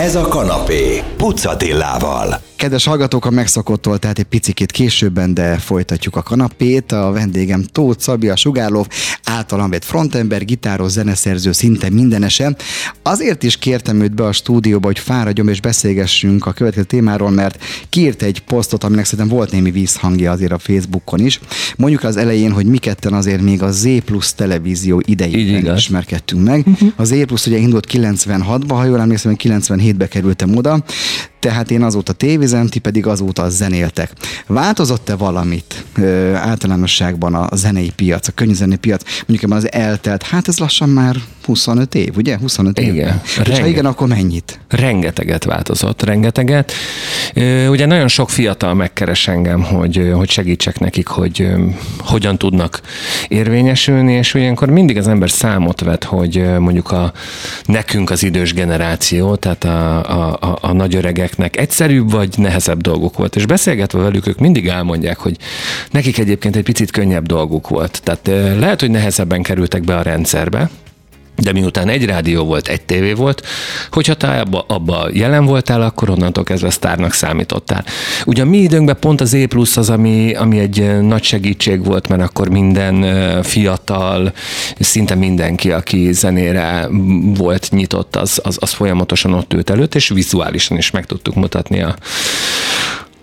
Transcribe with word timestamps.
Ez 0.00 0.14
a 0.14 0.28
kanapé, 0.28 1.02
Pucatillával. 1.16 2.40
Kedves 2.56 2.84
hallgatók, 2.84 3.24
a 3.24 3.30
megszokottól, 3.30 3.98
tehát 3.98 4.18
egy 4.18 4.24
picikét 4.24 4.70
későbben, 4.70 5.34
de 5.34 5.58
folytatjuk 5.58 6.16
a 6.16 6.22
kanapét. 6.22 6.92
A 6.92 7.10
vendégem 7.12 7.64
Tóth 7.72 8.00
Szabi, 8.00 8.28
a 8.28 8.36
Sugárlov, 8.36 8.86
általam 9.24 9.70
vett 9.70 9.84
frontember, 9.84 10.44
gitáros, 10.44 10.90
zeneszerző, 10.90 11.52
szinte 11.52 11.90
mindenese. 11.90 12.56
Azért 13.02 13.42
is 13.42 13.56
kértem 13.56 14.00
őt 14.00 14.14
be 14.14 14.24
a 14.24 14.32
stúdióba, 14.32 14.86
hogy 14.86 14.98
fáradjom 14.98 15.48
és 15.48 15.60
beszélgessünk 15.60 16.46
a 16.46 16.52
következő 16.52 16.84
témáról, 16.84 17.30
mert 17.30 17.64
kiírt 17.88 18.22
egy 18.22 18.40
posztot, 18.40 18.84
aminek 18.84 19.04
szerintem 19.04 19.36
volt 19.36 19.50
némi 19.50 19.70
vízhangja 19.70 20.30
azért 20.30 20.52
a 20.52 20.58
Facebookon 20.58 21.20
is. 21.20 21.40
Mondjuk 21.76 22.02
az 22.04 22.16
elején, 22.16 22.52
hogy 22.52 22.66
mi 22.66 22.78
ketten 22.78 23.12
azért 23.12 23.42
még 23.42 23.62
a 23.62 23.70
Z 23.70 23.86
Plus 24.04 24.34
televízió 24.34 25.02
idejében 25.06 25.76
ismerkedtünk 25.76 26.44
meg. 26.44 26.66
Uh-huh. 26.66 26.92
A 26.96 27.04
Z 27.04 27.24
Plus 27.26 27.46
ugye 27.46 27.56
indult 27.56 27.86
96-ban, 27.92 28.64
ha 28.68 28.84
jól 28.84 29.00
emlékszem, 29.00 29.36
97-be 29.90 30.08
kerültem 30.08 30.56
oda 30.56 30.80
tehát 31.40 31.70
én 31.70 31.82
azóta 31.82 32.12
tévizem, 32.12 32.66
ti 32.66 32.78
pedig 32.78 33.06
azóta 33.06 33.48
zenéltek. 33.48 34.12
Változott-e 34.46 35.14
valamit 35.14 35.84
ö, 35.96 36.34
általánosságban 36.34 37.34
a 37.34 37.56
zenei 37.56 37.92
piac, 37.96 38.28
a 38.28 38.32
könyvzenei 38.34 38.76
piac? 38.76 39.02
Mondjuk 39.26 39.42
ebben 39.42 39.56
az 39.56 39.72
eltelt, 39.72 40.22
hát 40.22 40.48
ez 40.48 40.58
lassan 40.58 40.88
már 40.88 41.16
25 41.44 41.94
év, 41.94 42.16
ugye? 42.16 42.38
25 42.38 42.78
év. 42.78 42.94
Igen. 42.94 43.20
És 43.44 43.58
ha 43.58 43.66
igen, 43.66 43.86
akkor 43.86 44.08
mennyit? 44.08 44.60
Rengeteget 44.68 45.44
változott, 45.44 46.02
rengeteget. 46.02 46.72
Ugye 47.68 47.86
nagyon 47.86 48.08
sok 48.08 48.30
fiatal 48.30 48.74
megkeres 48.74 49.28
engem, 49.28 49.62
hogy, 49.62 50.10
hogy 50.14 50.30
segítsek 50.30 50.78
nekik, 50.78 51.06
hogy 51.06 51.48
hogyan 51.98 52.38
tudnak 52.38 52.80
érvényesülni, 53.28 54.12
és 54.12 54.34
olyankor 54.34 54.70
mindig 54.70 54.96
az 54.96 55.08
ember 55.08 55.30
számot 55.30 55.80
vet, 55.80 56.04
hogy 56.04 56.58
mondjuk 56.58 56.90
a 56.90 57.12
nekünk 57.64 58.10
az 58.10 58.22
idős 58.22 58.52
generáció, 58.54 59.36
tehát 59.36 59.64
a, 59.64 60.10
a, 60.10 60.38
a, 60.40 60.58
a 60.60 60.72
nagy 60.72 60.94
öregeknek 61.30 61.56
egyszerűbb 61.56 62.10
vagy 62.10 62.38
nehezebb 62.38 62.80
dolguk 62.80 63.16
volt. 63.16 63.36
És 63.36 63.46
beszélgetve 63.46 63.98
velük, 63.98 64.26
ők 64.26 64.38
mindig 64.38 64.68
elmondják, 64.68 65.18
hogy 65.18 65.36
nekik 65.90 66.18
egyébként 66.18 66.56
egy 66.56 66.62
picit 66.62 66.90
könnyebb 66.90 67.26
dolguk 67.26 67.68
volt. 67.68 68.00
Tehát 68.02 68.26
lehet, 68.58 68.80
hogy 68.80 68.90
nehezebben 68.90 69.42
kerültek 69.42 69.82
be 69.82 69.96
a 69.96 70.02
rendszerbe, 70.02 70.70
de 71.40 71.52
miután 71.52 71.88
egy 71.88 72.04
rádió 72.04 72.44
volt, 72.44 72.68
egy 72.68 72.82
tévé 72.82 73.12
volt, 73.12 73.46
hogyha 73.90 74.14
te 74.14 74.40
abba, 74.40 74.64
abba 74.68 75.08
jelen 75.12 75.44
voltál, 75.44 75.82
akkor 75.82 76.10
onnantól 76.10 76.44
kezdve 76.44 76.70
sztárnak 76.70 77.12
számítottál. 77.12 77.84
Ugye 78.26 78.42
a 78.42 78.46
mi 78.46 78.58
időnkben 78.58 78.96
pont 79.00 79.20
az 79.20 79.34
E 79.34 79.46
plusz 79.46 79.76
az, 79.76 79.90
ami, 79.90 80.34
ami 80.34 80.58
egy 80.58 81.00
nagy 81.00 81.22
segítség 81.22 81.84
volt, 81.84 82.08
mert 82.08 82.22
akkor 82.22 82.48
minden 82.48 83.04
fiatal, 83.42 84.32
szinte 84.78 85.14
mindenki, 85.14 85.70
aki 85.70 86.12
zenére 86.12 86.88
volt 87.34 87.68
nyitott, 87.70 88.16
az, 88.16 88.40
az, 88.42 88.56
az 88.60 88.70
folyamatosan 88.70 89.32
ott 89.32 89.52
ült 89.52 89.70
előtt, 89.70 89.94
és 89.94 90.08
vizuálisan 90.08 90.76
is 90.76 90.90
meg 90.90 91.06
tudtuk 91.06 91.34
mutatni 91.34 91.82
a, 91.82 91.94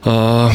a 0.07 0.51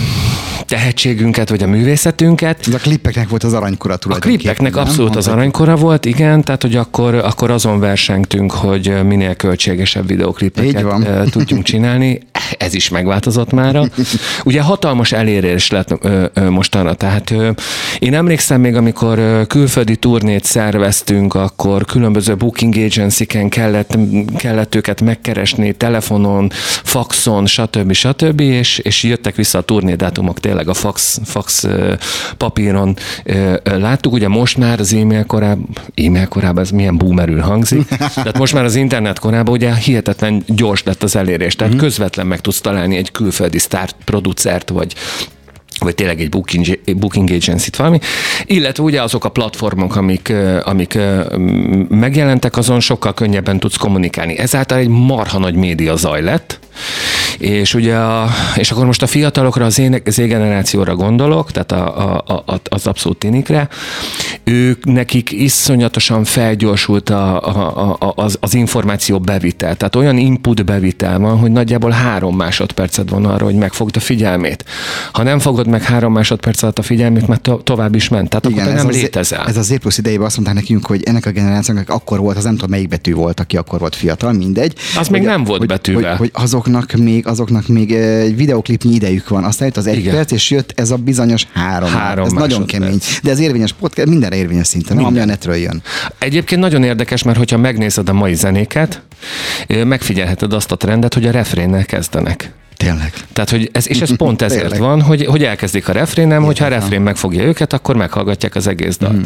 tehetségünket, 0.66 1.48
vagy 1.48 1.62
a 1.62 1.66
művészetünket. 1.66 2.66
Ez 2.66 2.74
a 2.74 2.78
klippeknek 2.78 3.28
volt 3.28 3.44
az 3.44 3.52
aranykora 3.52 3.98
A 4.08 4.18
klippeknek 4.18 4.74
nem? 4.74 4.82
abszolút 4.82 5.16
az 5.16 5.28
aranykora 5.28 5.76
volt, 5.76 6.04
igen, 6.04 6.42
tehát 6.42 6.62
hogy 6.62 6.76
akkor, 6.76 7.14
akkor 7.14 7.50
azon 7.50 7.80
versengtünk, 7.80 8.52
hogy 8.52 9.04
minél 9.04 9.34
költségesebb 9.34 10.06
videoklippeket 10.06 11.30
tudjunk 11.30 11.62
csinálni. 11.62 12.20
Ez 12.58 12.74
is 12.74 12.88
megváltozott 12.88 13.52
már. 13.52 13.90
Ugye 14.44 14.60
hatalmas 14.60 15.12
elérés 15.12 15.70
lett 15.70 15.98
mostanra, 16.48 16.94
tehát 16.94 17.34
én 17.98 18.14
emlékszem 18.14 18.60
még, 18.60 18.76
amikor 18.76 19.46
külföldi 19.46 19.96
turnét 19.96 20.44
szerveztünk, 20.44 21.34
akkor 21.34 21.84
különböző 21.84 22.36
booking 22.36 22.76
agency-ken 22.76 23.48
kellett, 23.48 23.98
kellett 24.36 24.74
őket 24.74 25.00
megkeresni 25.00 25.72
telefonon, 25.72 26.50
faxon, 26.82 27.46
stb. 27.46 27.92
stb. 27.92 28.40
és, 28.40 28.78
és 28.78 29.02
jöttek 29.02 29.34
vissza 29.34 29.58
a 29.58 29.62
turnédátumok 29.62 30.40
tényleg 30.40 30.68
a 30.68 30.74
fax, 30.74 31.20
fax 31.24 31.66
papíron 32.36 32.96
láttuk. 33.64 34.12
Ugye 34.12 34.28
most 34.28 34.56
már 34.56 34.80
az 34.80 34.92
e-mail 34.92 35.24
korában, 35.24 35.68
e-mail 35.94 36.26
korában 36.26 36.62
ez 36.62 36.70
milyen 36.70 36.96
boomerül 36.96 37.40
hangzik, 37.40 37.88
tehát 38.14 38.38
most 38.38 38.54
már 38.54 38.64
az 38.64 38.74
internet 38.74 39.18
korában 39.18 39.54
ugye 39.54 39.74
hihetetlen 39.74 40.42
gyors 40.46 40.82
lett 40.82 41.02
az 41.02 41.16
elérés, 41.16 41.56
tehát 41.56 41.72
uh-huh. 41.72 41.88
közvetlen 41.88 42.26
meg 42.26 42.40
tudsz 42.42 42.60
találni 42.60 42.96
egy 42.96 43.10
külföldi 43.10 43.58
sztár 43.58 43.90
producert, 44.04 44.68
vagy 44.68 44.94
vagy 45.78 45.94
tényleg 45.94 46.20
egy 46.20 46.28
booking, 46.28 46.80
booking 46.96 47.30
agency-t 47.30 47.76
valami, 47.76 47.98
illetve 48.44 48.82
ugye 48.82 49.02
azok 49.02 49.24
a 49.24 49.28
platformok, 49.28 49.96
amik, 49.96 50.32
amik 50.62 50.98
megjelentek, 51.88 52.56
azon 52.56 52.80
sokkal 52.80 53.14
könnyebben 53.14 53.58
tudsz 53.58 53.76
kommunikálni. 53.76 54.38
Ezáltal 54.38 54.78
egy 54.78 54.88
marha 54.88 55.38
nagy 55.38 55.54
média 55.54 55.96
zaj 55.96 56.22
lett, 56.22 56.58
és 57.42 57.74
ugye 57.74 57.96
a, 57.96 58.28
és 58.56 58.70
akkor 58.70 58.86
most 58.86 59.02
a 59.02 59.06
fiatalokra, 59.06 59.64
az 59.64 59.78
én 59.78 60.02
Z 60.06 60.16
generációra 60.16 60.94
gondolok, 60.94 61.50
tehát 61.50 61.72
a, 61.72 62.18
a, 62.26 62.42
a, 62.46 62.60
az 62.68 62.86
abszolút 62.86 63.18
tinikre, 63.18 63.68
ők 64.44 64.84
nekik 64.84 65.30
iszonyatosan 65.30 66.24
felgyorsult 66.24 67.10
a, 67.10 67.40
a, 67.46 67.96
a, 67.98 68.12
az, 68.16 68.36
az 68.40 68.54
információ 68.54 69.18
bevitel. 69.18 69.76
Tehát 69.76 69.96
olyan 69.96 70.18
input 70.18 70.64
bevitel 70.64 71.18
van, 71.18 71.38
hogy 71.38 71.50
nagyjából 71.50 71.90
három 71.90 72.36
másodpercet 72.36 73.10
van 73.10 73.24
arra, 73.24 73.44
hogy 73.44 73.54
megfogd 73.54 73.96
a 73.96 74.00
figyelmét. 74.00 74.64
Ha 75.12 75.22
nem 75.22 75.38
fogod 75.38 75.66
meg 75.66 75.82
három 75.82 76.12
másodperc 76.12 76.62
alatt 76.62 76.78
a 76.78 76.82
figyelmét, 76.82 77.26
mert 77.26 77.40
to- 77.40 77.64
tovább 77.64 77.94
is 77.94 78.08
ment. 78.08 78.28
Tehát 78.28 78.46
Igen, 78.46 78.58
akkor 78.58 78.74
nem 78.74 78.88
ez 78.88 78.94
létezel. 78.94 79.44
Ez 79.46 79.56
az 79.56 79.66
Z 79.66 79.78
plusz 79.78 79.98
idejében 79.98 80.26
azt 80.26 80.36
mondták 80.36 80.56
nekünk, 80.56 80.86
hogy 80.86 81.02
ennek 81.02 81.26
a 81.26 81.30
generációnak 81.30 81.88
akkor 81.88 82.18
volt, 82.18 82.36
az 82.36 82.44
nem 82.44 82.54
tudom 82.54 82.70
melyik 82.70 82.88
betű 82.88 83.14
volt, 83.14 83.40
aki 83.40 83.56
akkor 83.56 83.78
volt 83.78 83.94
fiatal, 83.94 84.32
mindegy. 84.32 84.74
Az 84.98 85.06
hogy, 85.06 85.10
még 85.10 85.28
nem 85.28 85.44
volt 85.44 85.58
hogy, 85.58 85.68
betűvel. 85.68 86.16
Hogy, 86.16 86.30
hogy 86.32 86.42
azoknak 86.42 86.92
még, 86.92 87.26
azoknak 87.32 87.66
még 87.66 87.92
egy 87.92 88.36
videoklipnyi 88.36 88.94
idejük 88.94 89.28
van. 89.28 89.44
Aztán 89.44 89.66
jött 89.66 89.76
az 89.76 89.86
egy 89.86 89.98
Igen. 89.98 90.14
perc, 90.14 90.30
és 90.32 90.50
jött 90.50 90.72
ez 90.76 90.90
a 90.90 90.96
bizonyos 90.96 91.46
három. 91.52 91.90
három 91.90 92.24
ez 92.24 92.32
nagyon 92.32 92.66
kemény. 92.66 92.98
De 93.22 93.30
ez 93.30 93.38
érvényes 93.38 93.72
podcast, 93.72 94.08
mindenre 94.08 94.36
érvényes 94.36 94.66
szinten, 94.66 94.96
nem 94.96 95.04
ami 95.04 95.18
a 95.18 95.24
netről 95.24 95.56
jön. 95.56 95.82
Egyébként 96.18 96.60
nagyon 96.60 96.82
érdekes, 96.82 97.22
mert 97.22 97.38
hogyha 97.38 97.56
megnézed 97.56 98.08
a 98.08 98.12
mai 98.12 98.34
zenéket, 98.34 99.02
megfigyelheted 99.84 100.52
azt 100.52 100.72
a 100.72 100.76
trendet, 100.76 101.14
hogy 101.14 101.26
a 101.26 101.30
refrénnel 101.30 101.84
kezdenek. 101.84 102.52
Tényleg. 102.76 103.12
Tehát, 103.32 103.50
hogy 103.50 103.70
ez, 103.72 103.88
és 103.88 104.00
ez 104.00 104.16
pont 104.24 104.42
ezért 104.42 104.60
Tényleg. 104.60 104.80
van, 104.80 105.02
hogy, 105.02 105.24
hogy 105.26 105.44
elkezdik 105.44 105.88
a 105.88 105.92
refrénem, 105.92 106.42
hogyha 106.42 106.64
a 106.64 106.68
refrén 106.68 107.00
megfogja 107.00 107.42
őket, 107.42 107.72
akkor 107.72 107.96
meghallgatják 107.96 108.54
az 108.54 108.66
egész 108.66 108.96
dalt. 108.96 109.16
Mm. 109.16 109.22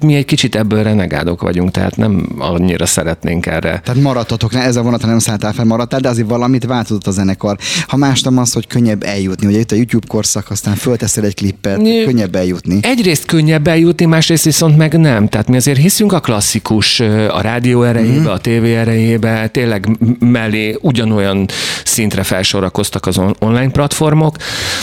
Mi 0.00 0.14
egy 0.14 0.24
kicsit 0.24 0.54
ebből 0.56 0.82
renegádok 0.82 1.42
vagyunk, 1.42 1.70
tehát 1.70 1.96
nem 1.96 2.26
annyira 2.38 2.86
szeretnénk 2.86 3.46
erre. 3.46 3.80
Tehát 3.84 4.02
maradtatok, 4.02 4.52
ne, 4.52 4.62
ez 4.62 4.76
a 4.76 4.82
vonatra 4.82 5.08
nem 5.08 5.18
szálltál 5.18 5.52
fel, 5.52 5.64
maradtál, 5.64 6.00
de 6.00 6.08
azért 6.08 6.28
valamit 6.28 6.64
változott 6.64 7.06
a 7.06 7.10
zenekar. 7.10 7.56
Ha 7.86 7.96
más 7.96 8.22
nem 8.22 8.38
az, 8.38 8.52
hogy 8.52 8.66
könnyebb 8.66 9.02
eljutni, 9.02 9.46
ugye 9.46 9.58
itt 9.58 9.72
a 9.72 9.74
YouTube 9.74 10.06
korszak, 10.06 10.50
aztán 10.50 10.74
fölteszel 10.74 11.24
egy 11.24 11.34
klippet, 11.34 11.76
Ny- 11.76 12.04
könnyebb 12.04 12.34
eljutni. 12.34 12.78
Egyrészt 12.82 13.24
könnyebb 13.24 13.66
eljutni, 13.66 14.04
másrészt 14.04 14.44
viszont 14.44 14.76
meg 14.76 14.98
nem. 14.98 15.28
Tehát 15.28 15.48
mi 15.48 15.56
azért 15.56 15.78
hiszünk 15.78 16.12
a 16.12 16.20
klasszikus, 16.20 17.00
a 17.30 17.40
rádió 17.40 17.82
erejébe, 17.82 18.20
mm. 18.20 18.26
a 18.26 18.38
tévé 18.38 18.74
erejébe, 18.74 19.48
tényleg 19.48 19.88
mellé 20.18 20.76
ugyanolyan 20.80 21.48
szintre 21.84 22.22
felsorol 22.22 22.54
sorakoztak 22.56 23.06
az 23.06 23.20
online 23.38 23.70
platformok, 23.70 24.36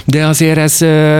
de 0.06 0.26
azért 0.26 0.58
ez 0.58 0.78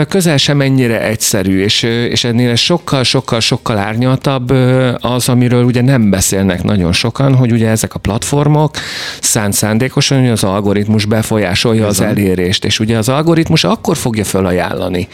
közel 0.08 0.38
sem 0.38 0.62
ennyire 0.62 1.02
egyszerű, 1.02 1.62
és, 1.64 1.84
és 1.84 2.24
ennél 2.24 2.56
sokkal, 2.56 3.04
sokkal, 3.40 3.58
sokkal 3.64 3.78
árnyaltabb 3.78 4.54
az, 5.00 5.30
amiről 5.30 5.64
ugye 5.64 5.82
nem 5.82 6.10
beszélnek 6.10 6.64
nagyon 6.64 6.92
sokan, 6.92 7.36
hogy 7.36 7.52
ugye 7.52 7.70
ezek 7.70 7.94
a 7.94 8.00
platformok 8.00 8.76
szánt 9.22 9.54
szándékosan, 9.54 10.20
hogy 10.20 10.30
az 10.30 10.44
algoritmus 10.44 11.06
befolyásolja 11.06 11.88
az 11.88 12.02
elérést, 12.02 12.66
és 12.66 12.80
ugye 12.80 12.98
az 12.98 13.10
algoritmus 13.10 13.64
akkor 13.64 13.98
fogja 13.98 14.24
felajánlani. 14.24 15.08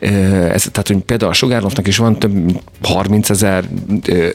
Ez, 0.00 0.68
tehát, 0.70 0.86
hogy 0.86 0.96
például 0.96 1.30
a 1.30 1.34
Sugárlovnak 1.34 1.86
is 1.86 1.96
van 1.96 2.18
több 2.18 2.60
30 2.82 3.30
ezer 3.30 3.64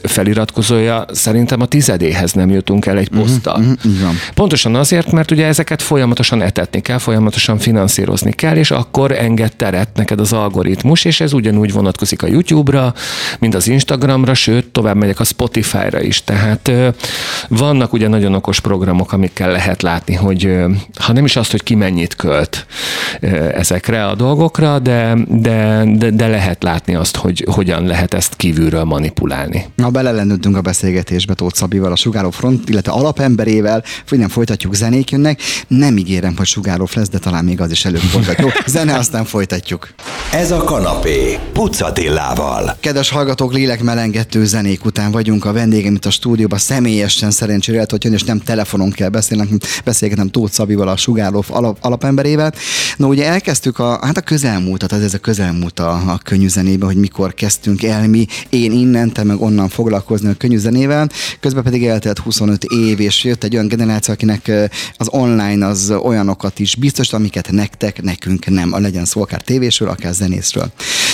feliratkozója, 0.02 1.04
szerintem 1.12 1.60
a 1.60 1.66
tizedéhez 1.66 2.32
nem 2.32 2.50
jutunk 2.50 2.86
el 2.86 2.98
egy 2.98 3.10
mhm, 3.10 3.20
poszttal. 3.20 3.58
Uh-huh, 3.58 3.74
uh-huh, 3.84 4.14
Pontosan 4.34 4.74
azért, 4.74 5.12
mert 5.12 5.30
ugye 5.30 5.46
ezeket 5.46 5.82
folyamatosan 5.82 6.42
etetni 6.42 6.80
kell, 6.80 6.98
folyamatosan 6.98 7.58
finanszírozni 7.58 8.32
kell, 8.32 8.56
és 8.56 8.70
akkor 8.70 9.12
enged 9.12 9.56
teret 9.56 9.88
neked 9.94 10.20
az 10.20 10.32
algoritmus, 10.32 11.04
és 11.04 11.20
ez 11.20 11.32
ugyanúgy 11.32 11.72
vonatkozik 11.72 12.22
a 12.22 12.26
YouTube-ra, 12.26 12.94
mint 13.38 13.54
az 13.54 13.68
Instagramra, 13.68 14.34
sőt, 14.34 14.66
tovább 14.66 14.96
megyek 14.96 15.20
a 15.20 15.24
Spotify-ra 15.24 16.00
is. 16.00 16.24
Tehát 16.24 16.70
vannak 17.48 17.92
ugye 17.92 18.08
nagyon 18.08 18.34
okos 18.34 18.60
programok, 18.60 19.12
amikkel 19.12 19.50
lehet 19.50 19.82
látni, 19.82 20.14
hogy 20.14 20.50
ha 21.00 21.12
nem 21.12 21.24
is 21.24 21.36
azt, 21.36 21.50
hogy 21.50 21.62
ki 21.62 21.74
mennyit 21.74 22.14
költ 22.14 22.66
ezekre 23.54 24.06
a 24.06 24.14
dolgokra, 24.14 24.78
de, 24.78 25.16
de, 25.28 25.84
de, 25.96 26.10
de 26.10 26.26
lehet 26.26 26.62
látni 26.62 26.94
azt, 26.94 27.16
hogy 27.16 27.44
hogyan 27.50 27.84
lehet 27.86 28.14
ezt 28.14 28.36
kívülről 28.36 28.84
manipulálni. 28.84 29.66
Na, 29.74 29.90
belelendültünk 29.90 30.56
a 30.56 30.60
beszélgetésbe 30.60 31.34
Tóth 31.34 31.56
Szabival, 31.56 31.92
a 31.92 31.96
Sugáró 31.96 32.30
Front, 32.30 32.68
illetve 32.68 32.92
alapemberével, 32.92 33.84
hogy 34.08 34.18
nem 34.18 34.28
folytatjuk 34.28 34.74
zenék 34.74 35.10
jönnek. 35.10 35.40
Nem 35.68 35.96
ígérem, 35.96 36.34
hogy 36.36 36.46
sugáró 36.46 36.88
lesz, 36.94 37.08
de 37.08 37.18
talán 37.18 37.44
még 37.44 37.60
az 37.60 37.70
is 37.70 37.84
előbb 37.84 38.02
Jó, 38.38 38.48
zene, 38.66 38.94
aztán 38.94 39.24
folytatjuk. 39.24 39.88
Ez 40.32 40.50
a 40.50 40.64
kanapé, 40.64 41.38
Pucatillával. 41.52 42.76
Kedves 42.80 43.10
hallgatók, 43.16 43.52
lélekmelengető 43.52 44.44
zenék 44.44 44.84
után 44.84 45.10
vagyunk 45.10 45.44
a 45.44 45.52
vendégem 45.52 45.94
itt 45.94 46.04
a 46.04 46.10
stúdióban, 46.10 46.58
személyesen 46.58 47.30
szerencsére 47.30 47.76
lehet, 47.76 47.90
hogy 47.90 48.04
jön, 48.04 48.12
és 48.12 48.22
nem 48.22 48.40
telefonon 48.40 48.90
kell 48.90 49.08
beszélni, 49.08 49.48
beszélgetem 49.84 50.28
Tóth 50.28 50.52
Szabival, 50.52 50.88
a 50.88 50.96
Sugárlóf 50.96 51.50
alap, 51.50 51.78
alapemberével. 51.80 52.52
No, 52.96 53.08
ugye 53.08 53.26
elkezdtük 53.26 53.78
a, 53.78 53.98
hát 54.02 54.16
a 54.16 54.20
közelmúltat, 54.20 54.92
az 54.92 55.02
ez 55.02 55.14
a 55.14 55.18
közelmúlt 55.18 55.80
a, 55.80 55.90
a 55.90 56.20
könnyűzenébe, 56.22 56.86
hogy 56.86 56.96
mikor 56.96 57.34
kezdtünk 57.34 57.82
el 57.82 58.08
mi, 58.08 58.26
én 58.48 58.72
innen, 58.72 59.12
te 59.12 59.24
meg 59.24 59.40
onnan 59.40 59.68
foglalkozni 59.68 60.28
a 60.28 60.34
könnyűzenével. 60.34 61.08
Közben 61.40 61.62
pedig 61.62 61.86
eltelt 61.86 62.18
25 62.18 62.64
év, 62.64 63.00
és 63.00 63.24
jött 63.24 63.44
egy 63.44 63.54
olyan 63.54 63.68
generáció, 63.68 64.14
akinek 64.14 64.52
az 64.96 65.08
online 65.10 65.66
az 65.66 65.92
olyanokat 66.02 66.58
is 66.58 66.74
biztos, 66.74 67.12
amiket 67.12 67.50
nektek, 67.50 68.02
nekünk 68.02 68.46
nem, 68.46 68.72
a 68.72 68.78
legyen 68.78 69.04
szó 69.04 69.20
akár 69.20 69.42
tévésről, 69.42 69.88
akár 69.88 70.12
zenészről. 70.12 70.72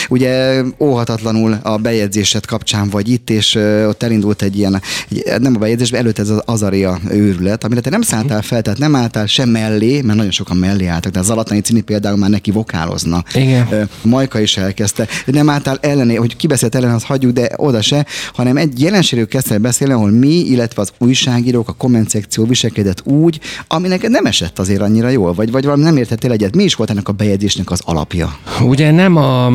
Ugye 0.09 0.63
óhatatlanul 0.79 1.59
a 1.63 1.79
bejegyzésed 1.93 2.47
kapcsán 2.47 2.89
vagy 2.89 3.09
itt, 3.09 3.31
és 3.31 3.55
ott 3.89 4.03
elindult 4.03 4.43
egy 4.43 4.59
ilyen, 4.59 4.83
egy, 5.11 5.41
nem 5.41 5.55
a 5.55 5.59
bejegyzés, 5.59 5.91
előtt 5.91 6.19
ez 6.19 6.29
az 6.29 6.43
Azaria 6.45 6.99
őrület, 7.11 7.65
amire 7.65 7.81
te 7.81 7.91
nem 7.91 8.03
szálltál 8.03 8.43
fel, 8.43 8.63
tehát 8.63 8.79
nem 8.79 8.95
álltál 8.95 9.27
sem 9.27 9.49
mellé, 9.49 10.01
mert 10.01 10.17
nagyon 10.17 10.31
sokan 10.31 10.57
mellé 10.57 10.87
álltak, 10.87 11.13
de 11.13 11.19
az 11.19 11.31
Alatani 11.31 11.61
Cini 11.61 11.81
például 11.81 12.17
már 12.17 12.31
neki 12.31 12.51
vokálozna. 12.51 13.25
Igen. 13.35 13.89
Majka 14.03 14.41
is 14.41 14.57
elkezdte. 14.57 15.07
Nem 15.27 15.49
álltál 15.49 15.79
ellené, 15.81 16.15
hogy 16.15 16.37
kibeszélt 16.37 16.75
ellen, 16.75 16.95
az 16.95 17.05
hagyjuk, 17.05 17.33
de 17.33 17.51
oda 17.57 17.83
se, 17.83 18.07
hanem 18.33 18.57
egy 18.57 18.81
jelenségről 18.81 19.29
kezdte 19.29 19.59
beszélni, 19.59 19.93
ahol 19.93 20.11
mi, 20.11 20.35
illetve 20.35 20.83
az 20.83 20.93
újságírók, 20.99 21.69
a 21.69 21.73
komment 21.73 22.09
szekció 22.09 22.45
viselkedett 22.45 23.07
úgy, 23.07 23.41
ami 23.67 23.89
neked 23.89 24.11
nem 24.11 24.27
esett 24.27 24.59
azért 24.59 24.81
annyira 24.81 25.09
jól, 25.09 25.33
vagy, 25.35 25.51
vagy 25.51 25.65
valami 25.65 25.83
nem 25.83 25.97
értettél 25.97 26.33
egyet. 26.33 26.55
Mi 26.57 26.63
is 26.63 26.75
volt 26.75 26.91
ennek 26.91 27.09
a 27.09 27.13
bejegyzésnek 27.13 27.71
az 27.71 27.81
alapja? 27.85 28.37
Ugye 28.61 28.91
nem 28.91 29.17
a 29.17 29.51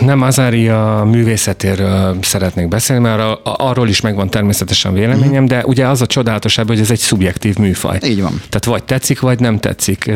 nem 0.00 0.22
Azária 0.22 1.08
művészetéről 1.80 2.16
szeretnék 2.22 2.68
beszélni, 2.68 3.02
mert 3.02 3.38
arról 3.42 3.88
is 3.88 4.00
megvan 4.00 4.30
természetesen 4.30 4.92
véleményem, 4.92 5.46
de 5.46 5.62
ugye 5.66 5.86
az 5.86 6.02
a 6.02 6.06
csodálatosabb, 6.06 6.68
hogy 6.68 6.80
ez 6.80 6.90
egy 6.90 6.98
szubjektív 6.98 7.56
műfaj. 7.56 7.98
Így 8.04 8.20
van. 8.20 8.40
Tehát 8.48 8.64
vagy 8.64 8.84
tetszik, 8.84 9.20
vagy 9.20 9.40
nem 9.40 9.58
tetszik. 9.58 10.10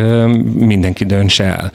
Mindenki 0.55 1.05
döntse 1.05 1.45
el. 1.45 1.73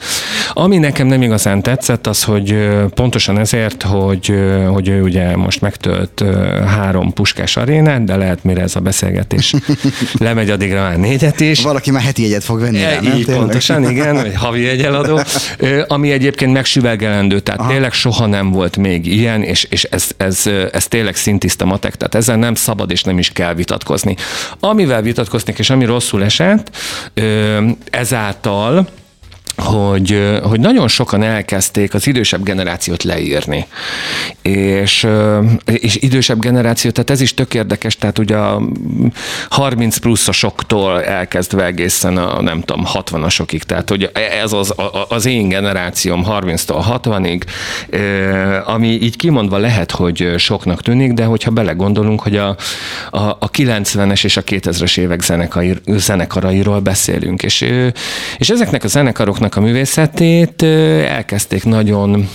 Ami 0.52 0.78
nekem 0.78 1.06
nem 1.06 1.22
igazán 1.22 1.62
tetszett, 1.62 2.06
az, 2.06 2.22
hogy 2.22 2.68
pontosan 2.94 3.38
ezért, 3.38 3.82
hogy, 3.82 4.34
hogy 4.68 4.88
ő 4.88 5.02
ugye 5.02 5.36
most 5.36 5.60
megtölt 5.60 6.24
három 6.66 7.12
puskás 7.12 7.56
arénát, 7.56 8.04
de 8.04 8.16
lehet 8.16 8.44
mire 8.44 8.62
ez 8.62 8.76
a 8.76 8.80
beszélgetés 8.80 9.54
lemegy, 10.18 10.50
addigra 10.50 10.80
már 10.80 10.98
négyet 10.98 11.40
is. 11.40 11.62
Valaki 11.62 11.90
már 11.90 12.02
heti 12.02 12.22
jegyet 12.22 12.44
fog 12.44 12.60
venni. 12.60 12.82
E, 12.82 12.98
így 13.16 13.26
nem, 13.26 13.36
pontosan, 13.36 13.90
igen, 13.90 14.14
vagy 14.14 14.34
havi 14.34 14.68
egyeladó, 14.68 15.20
ami 15.86 16.10
egyébként 16.10 16.52
megsüvegelendő, 16.52 17.40
tehát 17.40 17.60
Aha. 17.60 17.70
tényleg 17.70 17.92
soha 17.92 18.26
nem 18.26 18.50
volt 18.50 18.76
még 18.76 19.06
ilyen, 19.06 19.42
és, 19.42 19.66
és 19.72 19.84
ez, 19.84 20.10
ez, 20.16 20.46
ez 20.72 20.86
tényleg 20.88 21.16
szintiszta 21.16 21.64
matek, 21.64 21.96
tehát 21.96 22.14
ezzel 22.14 22.36
nem 22.36 22.54
szabad 22.54 22.90
és 22.90 23.02
nem 23.02 23.18
is 23.18 23.30
kell 23.30 23.54
vitatkozni. 23.54 24.16
Amivel 24.60 25.02
vitatkoznék, 25.02 25.58
és 25.58 25.70
ami 25.70 25.84
rosszul 25.84 26.24
esett, 26.24 26.76
ezáltal 27.90 28.88
hogy, 29.62 30.38
hogy 30.42 30.60
nagyon 30.60 30.88
sokan 30.88 31.22
elkezdték 31.22 31.94
az 31.94 32.06
idősebb 32.06 32.42
generációt 32.42 33.02
leírni. 33.02 33.66
És, 34.42 35.06
és 35.64 35.96
idősebb 35.96 36.38
generáció, 36.38 36.90
tehát 36.90 37.10
ez 37.10 37.20
is 37.20 37.34
tök 37.34 37.54
érdekes, 37.54 37.96
tehát 37.96 38.18
ugye 38.18 38.36
a 38.36 38.62
30 39.48 39.96
pluszosoktól 39.96 41.02
elkezdve 41.02 41.64
egészen 41.64 42.16
a 42.16 42.42
nem 42.42 42.60
tudom, 42.60 42.86
60-asokig, 42.92 43.60
tehát 43.60 43.88
hogy 43.88 44.10
ez 44.42 44.52
az, 44.52 44.74
az 45.08 45.26
én 45.26 45.48
generációm 45.48 46.24
30-tól 46.28 47.00
60-ig, 47.02 47.42
ami 48.64 48.88
így 48.88 49.16
kimondva 49.16 49.58
lehet, 49.58 49.90
hogy 49.90 50.34
soknak 50.36 50.82
tűnik, 50.82 51.12
de 51.12 51.24
hogyha 51.24 51.50
belegondolunk, 51.50 52.20
hogy 52.20 52.36
a, 52.36 52.56
a, 53.10 53.18
a 53.18 53.50
90-es 53.50 54.24
és 54.24 54.36
a 54.36 54.42
2000-es 54.42 54.98
évek 54.98 55.20
zenekai, 55.22 55.74
zenekarairól 55.86 56.80
beszélünk, 56.80 57.42
és, 57.42 57.60
és 58.38 58.50
ezeknek 58.50 58.84
a 58.84 58.88
zenekaroknak 58.88 59.51
a 59.56 59.60
művészetét 59.60 60.62
elkezdték 60.62 61.64
nagyon 61.64 62.28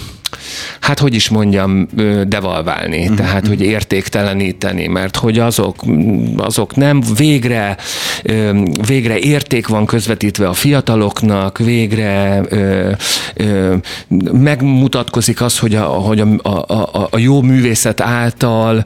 hát 0.79 0.99
hogy 0.99 1.13
is 1.13 1.29
mondjam, 1.29 1.87
devalválni, 2.27 3.01
uh-huh. 3.01 3.17
tehát 3.17 3.47
hogy 3.47 3.61
értékteleníteni, 3.61 4.87
mert 4.87 5.15
hogy 5.15 5.39
azok, 5.39 5.75
azok 6.37 6.75
nem 6.75 7.03
végre, 7.17 7.77
végre 8.87 9.17
érték 9.17 9.67
van 9.67 9.85
közvetítve 9.85 10.47
a 10.47 10.53
fiataloknak, 10.53 11.57
végre 11.57 12.41
megmutatkozik 14.31 15.41
az, 15.41 15.59
hogy 15.59 15.75
a, 15.75 15.83
hogy 15.83 16.19
a, 16.19 16.27
a, 16.49 16.73
a, 16.73 17.07
a 17.11 17.17
jó 17.17 17.41
művészet 17.41 18.01
által 18.01 18.83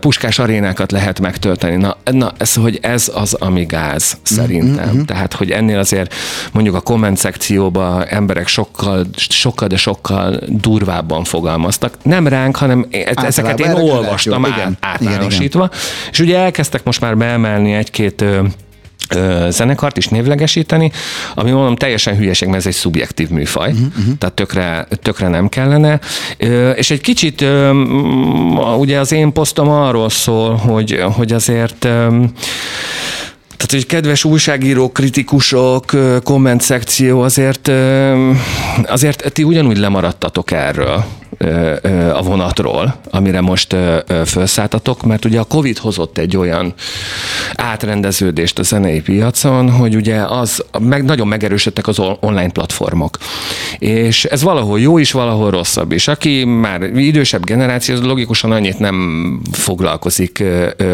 puskás 0.00 0.38
arénákat 0.38 0.92
lehet 0.92 1.20
megtölteni. 1.20 1.76
Na, 1.76 1.96
na 2.04 2.32
ez, 2.38 2.54
hogy 2.54 2.78
ez 2.82 3.10
az, 3.14 3.34
ami 3.34 3.64
gáz 3.64 4.18
szerintem. 4.22 4.88
Uh-huh. 4.88 5.04
Tehát, 5.04 5.34
hogy 5.34 5.50
ennél 5.50 5.78
azért 5.78 6.14
mondjuk 6.52 6.74
a 6.74 6.80
komment 6.80 7.16
szekcióban 7.16 8.04
emberek 8.08 8.46
sokkal, 8.46 9.06
sokkal, 9.16 9.68
de 9.68 9.76
sokkal 9.76 10.40
durvábban 10.60 11.24
fogalmaztak. 11.24 11.94
Nem 12.02 12.26
ránk, 12.26 12.56
hanem 12.56 12.86
Általában 12.92 13.24
ezeket 13.24 13.60
én 13.60 13.70
olvastam 13.70 14.42
jó, 14.42 14.48
igen, 14.48 14.76
általánosítva. 14.80 15.64
Igen, 15.64 15.78
igen. 15.78 16.10
És 16.10 16.20
ugye 16.20 16.38
elkezdtek 16.38 16.84
most 16.84 17.00
már 17.00 17.16
beemelni 17.16 17.72
egy-két 17.72 18.24
zenekart 19.48 19.96
is 19.96 20.08
névlegesíteni, 20.08 20.92
ami 21.34 21.50
mondom 21.50 21.76
teljesen 21.76 22.16
hülyeség, 22.16 22.48
mert 22.48 22.60
ez 22.60 22.66
egy 22.66 22.74
szubjektív 22.74 23.28
műfaj, 23.28 23.70
uh-huh. 23.70 24.18
tehát 24.18 24.34
tökre, 24.34 24.86
tökre 25.02 25.28
nem 25.28 25.48
kellene. 25.48 26.00
És 26.74 26.90
egy 26.90 27.00
kicsit 27.00 27.44
ugye 28.78 28.98
az 28.98 29.12
én 29.12 29.32
posztom 29.32 29.68
arról 29.68 30.08
szól, 30.08 30.54
hogy, 30.54 31.04
hogy 31.16 31.32
azért 31.32 31.88
tehát, 33.60 33.84
hogy 33.84 33.86
kedves 33.86 34.24
újságírók, 34.24 34.92
kritikusok, 34.92 35.84
komment 36.22 36.60
szekció, 36.60 37.20
azért, 37.20 37.70
azért 38.86 39.32
ti 39.32 39.42
ugyanúgy 39.42 39.78
lemaradtatok 39.78 40.50
erről 40.50 41.04
a 42.14 42.22
vonatról, 42.22 42.94
amire 43.10 43.40
most 43.40 43.76
felszálltatok, 44.24 45.02
mert 45.02 45.24
ugye 45.24 45.40
a 45.40 45.44
Covid 45.44 45.78
hozott 45.78 46.18
egy 46.18 46.36
olyan 46.36 46.74
átrendeződést 47.54 48.58
a 48.58 48.62
zenei 48.62 49.00
piacon, 49.00 49.70
hogy 49.70 49.96
ugye 49.96 50.16
az, 50.16 50.64
meg 50.80 51.04
nagyon 51.04 51.28
megerősödtek 51.28 51.86
az 51.86 51.98
online 52.20 52.50
platformok. 52.50 53.18
És 53.78 54.24
ez 54.24 54.42
valahol 54.42 54.80
jó 54.80 54.98
is, 54.98 55.12
valahol 55.12 55.50
rosszabb 55.50 55.92
is. 55.92 56.08
Aki 56.08 56.44
már 56.44 56.82
idősebb 56.82 57.44
generáció, 57.44 57.94
az 57.94 58.02
logikusan 58.02 58.52
annyit 58.52 58.78
nem 58.78 59.40
foglalkozik 59.52 60.44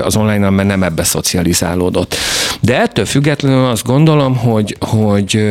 az 0.02 0.16
online 0.16 0.50
mert 0.50 0.68
nem 0.68 0.82
ebbe 0.82 1.04
szocializálódott. 1.04 2.14
De 2.60 2.80
ettől 2.80 3.04
függetlenül 3.04 3.64
azt 3.64 3.86
gondolom, 3.86 4.36
hogy, 4.36 4.76
hogy, 4.80 5.48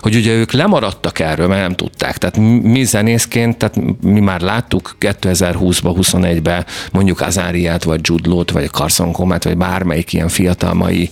hogy 0.00 0.14
ugye 0.14 0.32
ők 0.32 0.52
lemaradtak 0.52 1.18
erről, 1.18 1.46
mert 1.46 1.62
nem 1.62 1.74
tudták. 1.74 2.18
Tehát 2.18 2.36
mi 2.62 2.84
zenészként, 2.84 3.56
tehát 3.56 3.76
mi 4.00 4.20
már 4.22 4.40
láttuk 4.40 4.96
2020-ba, 5.00 5.94
21-ben 6.00 6.66
mondjuk 6.92 7.20
Azáriát, 7.20 7.84
vagy 7.84 8.00
Judlót, 8.02 8.50
vagy 8.50 8.70
Carson 8.70 9.12
Comet, 9.12 9.44
vagy 9.44 9.56
bármelyik 9.56 10.12
ilyen 10.12 10.28
fiatal 10.28 10.74
mai 10.74 11.08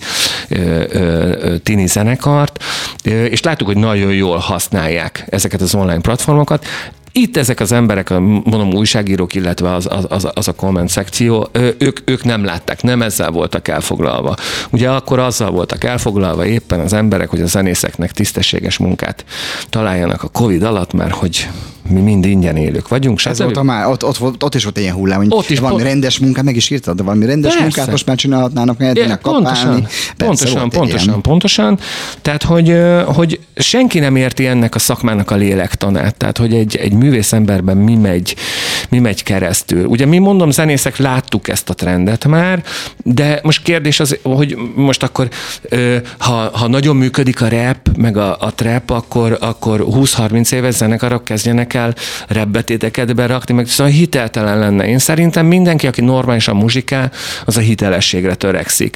ö, 0.49 0.83
ö, 0.89 1.57
tini 1.57 1.87
zenekart, 1.87 2.63
és 3.03 3.41
láttuk, 3.41 3.67
hogy 3.67 3.77
nagyon 3.77 4.13
jól 4.13 4.37
használják 4.37 5.25
ezeket 5.29 5.61
az 5.61 5.75
online 5.75 6.01
platformokat. 6.01 6.65
Itt 7.13 7.37
ezek 7.37 7.59
az 7.59 7.71
emberek, 7.71 8.09
mondom 8.09 8.73
újságírók, 8.73 9.35
illetve 9.35 9.73
az, 9.73 9.89
az, 10.09 10.27
az 10.33 10.47
a 10.47 10.53
komment 10.53 10.89
szekció, 10.89 11.49
ők, 11.77 11.99
ők 12.05 12.23
nem 12.23 12.43
látták, 12.43 12.81
nem 12.81 13.01
ezzel 13.01 13.31
voltak 13.31 13.67
elfoglalva. 13.67 14.35
Ugye 14.69 14.89
akkor 14.89 15.19
azzal 15.19 15.51
voltak 15.51 15.83
elfoglalva 15.83 16.45
éppen 16.45 16.79
az 16.79 16.93
emberek, 16.93 17.29
hogy 17.29 17.41
a 17.41 17.45
zenészeknek 17.45 18.11
tisztességes 18.11 18.77
munkát 18.77 19.25
találjanak 19.69 20.23
a 20.23 20.27
Covid 20.27 20.63
alatt, 20.63 20.93
mert 20.93 21.13
hogy 21.13 21.49
mi 21.91 21.99
mind 21.99 22.25
ingyen 22.25 22.55
élők 22.55 22.87
vagyunk. 22.87 23.25
Ez 23.25 23.39
volt 23.39 23.57
a 23.57 23.63
már, 23.63 23.87
ott, 23.87 24.05
ott, 24.05 24.43
ott, 24.43 24.55
is 24.55 24.63
volt 24.63 24.77
ilyen 24.77 24.93
hullám, 24.93 25.17
hogy 25.17 25.27
ott 25.29 25.49
is 25.49 25.59
valami 25.59 25.77
pont... 25.77 25.89
rendes 25.89 26.19
munkát, 26.19 26.43
meg 26.43 26.55
is 26.55 26.69
írtad, 26.69 26.95
de 26.95 27.03
valami 27.03 27.25
rendes 27.25 27.51
Persze. 27.51 27.61
munkát 27.61 27.91
most 27.91 28.05
már 28.05 28.15
csinálhatnának, 28.15 28.77
mert 28.77 28.97
ja, 28.97 29.19
Pontosan, 29.21 29.81
Persze, 29.81 30.13
pontosan, 30.17 30.69
pontosan, 30.69 31.07
ilyen. 31.07 31.21
pontosan. 31.21 31.79
Tehát, 32.21 32.43
hogy, 32.43 32.77
hogy 33.05 33.39
senki 33.55 33.99
nem 33.99 34.15
érti 34.15 34.47
ennek 34.47 34.75
a 34.75 34.79
szakmának 34.79 35.31
a 35.31 35.35
lélektanát. 35.35 36.15
Tehát, 36.15 36.37
hogy 36.37 36.53
egy, 36.53 36.75
egy 36.75 36.93
művész 36.93 37.33
emberben 37.33 37.77
mi 37.77 37.95
megy, 37.95 38.35
mi 38.89 38.99
megy 38.99 39.23
keresztül. 39.23 39.85
Ugye 39.85 40.05
mi 40.05 40.17
mondom, 40.17 40.51
zenészek 40.51 40.97
láttuk 40.97 41.47
ezt 41.47 41.69
a 41.69 41.73
trendet 41.73 42.25
már, 42.25 42.63
de 43.03 43.39
most 43.43 43.63
kérdés 43.63 43.99
az, 43.99 44.17
hogy 44.23 44.57
most 44.75 45.03
akkor 45.03 45.29
ha, 46.17 46.49
ha 46.57 46.67
nagyon 46.67 46.95
működik 46.95 47.41
a 47.41 47.47
rap, 47.49 47.89
meg 47.97 48.17
a, 48.17 48.37
a 48.39 48.53
trap, 48.55 48.89
akkor, 48.89 49.37
akkor 49.41 49.85
20-30 49.89 50.51
éves 50.51 50.73
zenekarok 50.73 51.25
kezdjenek 51.25 51.73
el 51.73 51.80
rebbetéteket 52.27 53.15
berakni, 53.15 53.53
meg 53.53 53.67
szóval 53.67 53.91
hiteltelen 53.91 54.59
lenne. 54.59 54.87
Én 54.87 54.99
szerintem 54.99 55.45
mindenki, 55.45 55.87
aki 55.87 56.01
normálisan 56.01 56.55
muzsikál, 56.55 57.11
az 57.45 57.57
a 57.57 57.59
hitelességre 57.59 58.35
törekszik. 58.35 58.95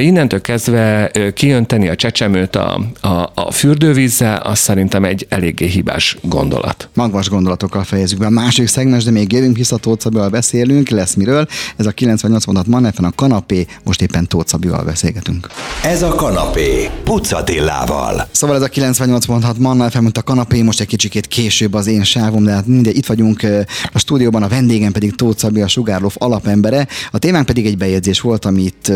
Innentől 0.00 0.40
kezdve 0.40 1.10
kijönteni 1.34 1.88
a 1.88 1.94
csecsemőt 1.94 2.56
a, 2.56 2.80
a, 3.00 3.30
a 3.34 3.50
fürdővízzel, 3.52 4.36
az 4.36 4.58
szerintem 4.58 5.04
egy 5.04 5.26
eléggé 5.28 5.66
hibás 5.66 6.16
gondolat. 6.22 6.88
Magvas 6.94 7.28
gondolatokkal 7.28 7.84
fejezzük 7.84 8.18
be. 8.18 8.26
A 8.26 8.30
másik 8.30 8.66
szegmens, 8.66 9.04
de 9.04 9.10
még 9.10 9.32
jövünk 9.32 9.56
vissza 9.56 9.76
Tóth 9.76 10.02
Szabival 10.02 10.28
beszélünk, 10.28 10.88
lesz 10.88 11.14
miről. 11.14 11.46
Ez 11.76 11.86
a 11.86 11.90
98 11.90 12.44
mondat 12.44 12.66
Mannefen 12.66 13.04
a 13.04 13.12
kanapé, 13.14 13.66
most 13.84 14.02
éppen 14.02 14.26
Tóth 14.28 14.48
Szabival 14.48 14.84
beszélgetünk. 14.84 15.46
Ez 15.82 16.02
a 16.02 16.14
kanapé, 16.14 16.90
Pucatillával. 17.04 18.28
Szóval 18.30 18.56
ez 18.56 18.62
a 18.62 18.68
98 18.68 19.26
mondat 19.26 19.58
Mannefen, 19.58 20.02
mint 20.02 20.18
a 20.18 20.22
kanapé, 20.22 20.62
most 20.62 20.80
egy 20.80 20.86
kicsikét 20.86 21.26
később 21.26 21.74
az 21.74 21.86
én 21.86 22.04
sávom, 22.12 22.44
de 22.44 22.50
hát 22.50 22.66
mindegy, 22.66 22.96
itt 22.96 23.06
vagyunk 23.06 23.46
a 23.92 23.98
stúdióban, 23.98 24.42
a 24.42 24.48
vendégem 24.48 24.92
pedig 24.92 25.14
Tóth 25.14 25.38
Szabi, 25.38 25.60
a 25.60 25.68
Sugárlóf 25.68 26.14
alapembere. 26.18 26.86
A 27.10 27.18
témánk 27.18 27.46
pedig 27.46 27.66
egy 27.66 27.76
bejegyzés 27.76 28.20
volt, 28.20 28.44
amit, 28.44 28.92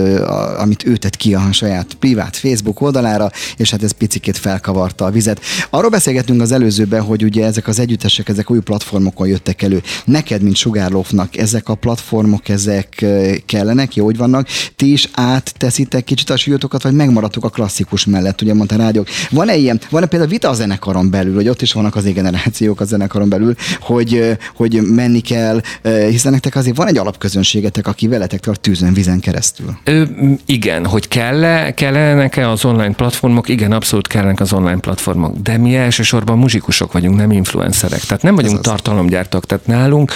amit 0.58 0.86
ő 0.86 0.96
tett 0.96 1.16
ki 1.16 1.34
a 1.34 1.52
saját 1.52 1.94
privát 1.94 2.36
Facebook 2.36 2.80
oldalára, 2.80 3.30
és 3.56 3.70
hát 3.70 3.82
ez 3.82 3.92
picikét 3.92 4.36
felkavarta 4.36 5.04
a 5.04 5.10
vizet. 5.10 5.40
Arról 5.70 5.90
beszélgettünk 5.90 6.40
az 6.40 6.52
előzőben, 6.52 7.02
hogy 7.02 7.24
ugye 7.24 7.44
ezek 7.44 7.68
az 7.68 7.78
együttesek, 7.78 8.28
ezek 8.28 8.50
új 8.50 8.60
platformokon 8.60 9.28
jöttek 9.28 9.62
elő. 9.62 9.82
Neked, 10.04 10.42
mint 10.42 10.56
Sugárlófnak, 10.56 11.36
ezek 11.36 11.68
a 11.68 11.74
platformok, 11.74 12.48
ezek 12.48 13.04
kellenek, 13.46 13.94
jó, 13.94 14.04
hogy 14.04 14.16
vannak. 14.16 14.48
Ti 14.76 14.92
is 14.92 15.08
átteszitek 15.12 16.04
kicsit 16.04 16.30
a 16.30 16.36
súlyotokat, 16.36 16.82
vagy 16.82 16.94
megmaradtok 16.94 17.44
a 17.44 17.48
klasszikus 17.48 18.04
mellett, 18.04 18.42
ugye 18.42 18.54
mondta 18.54 18.76
rádiók. 18.76 19.08
Van-e 19.30 19.56
ilyen, 19.56 19.80
van-e 19.90 20.06
például 20.06 20.30
vita 20.30 20.48
a 20.48 20.54
zenekaron 20.54 21.10
belül, 21.10 21.34
hogy 21.34 21.48
ott 21.48 21.62
is 21.62 21.72
vannak 21.72 21.96
az 21.96 22.04
generációk 22.04 22.80
a 22.80 22.84
zenekaron 22.96 23.28
belül, 23.28 23.54
hogy, 23.80 24.36
hogy 24.54 24.80
menni 24.82 25.20
kell, 25.20 25.60
hiszen 25.82 26.32
nektek 26.32 26.56
azért 26.56 26.76
van 26.76 26.86
egy 26.86 26.96
alapközönségetek, 26.96 27.86
aki 27.86 28.08
veletek 28.08 28.40
tart 28.40 28.60
tűzön, 28.60 28.92
vizen 28.92 29.20
keresztül. 29.20 29.76
Ö, 29.84 30.02
igen, 30.46 30.86
hogy 30.86 31.08
kell-e, 31.08 31.74
kell-e 31.74 32.50
az 32.50 32.64
online 32.64 32.94
platformok? 32.94 33.48
Igen, 33.48 33.72
abszolút 33.72 34.06
kellenek 34.06 34.40
az 34.40 34.52
online 34.52 34.80
platformok, 34.80 35.36
de 35.36 35.56
mi 35.56 35.76
elsősorban 35.76 36.38
muzsikusok 36.38 36.92
vagyunk, 36.92 37.16
nem 37.16 37.30
influencerek. 37.30 38.00
Tehát 38.00 38.22
nem 38.22 38.34
vagyunk 38.34 38.60
tartalomgyártók, 38.60 39.46
tehát 39.46 39.66
nálunk 39.66 40.12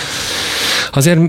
Azért 0.93 1.21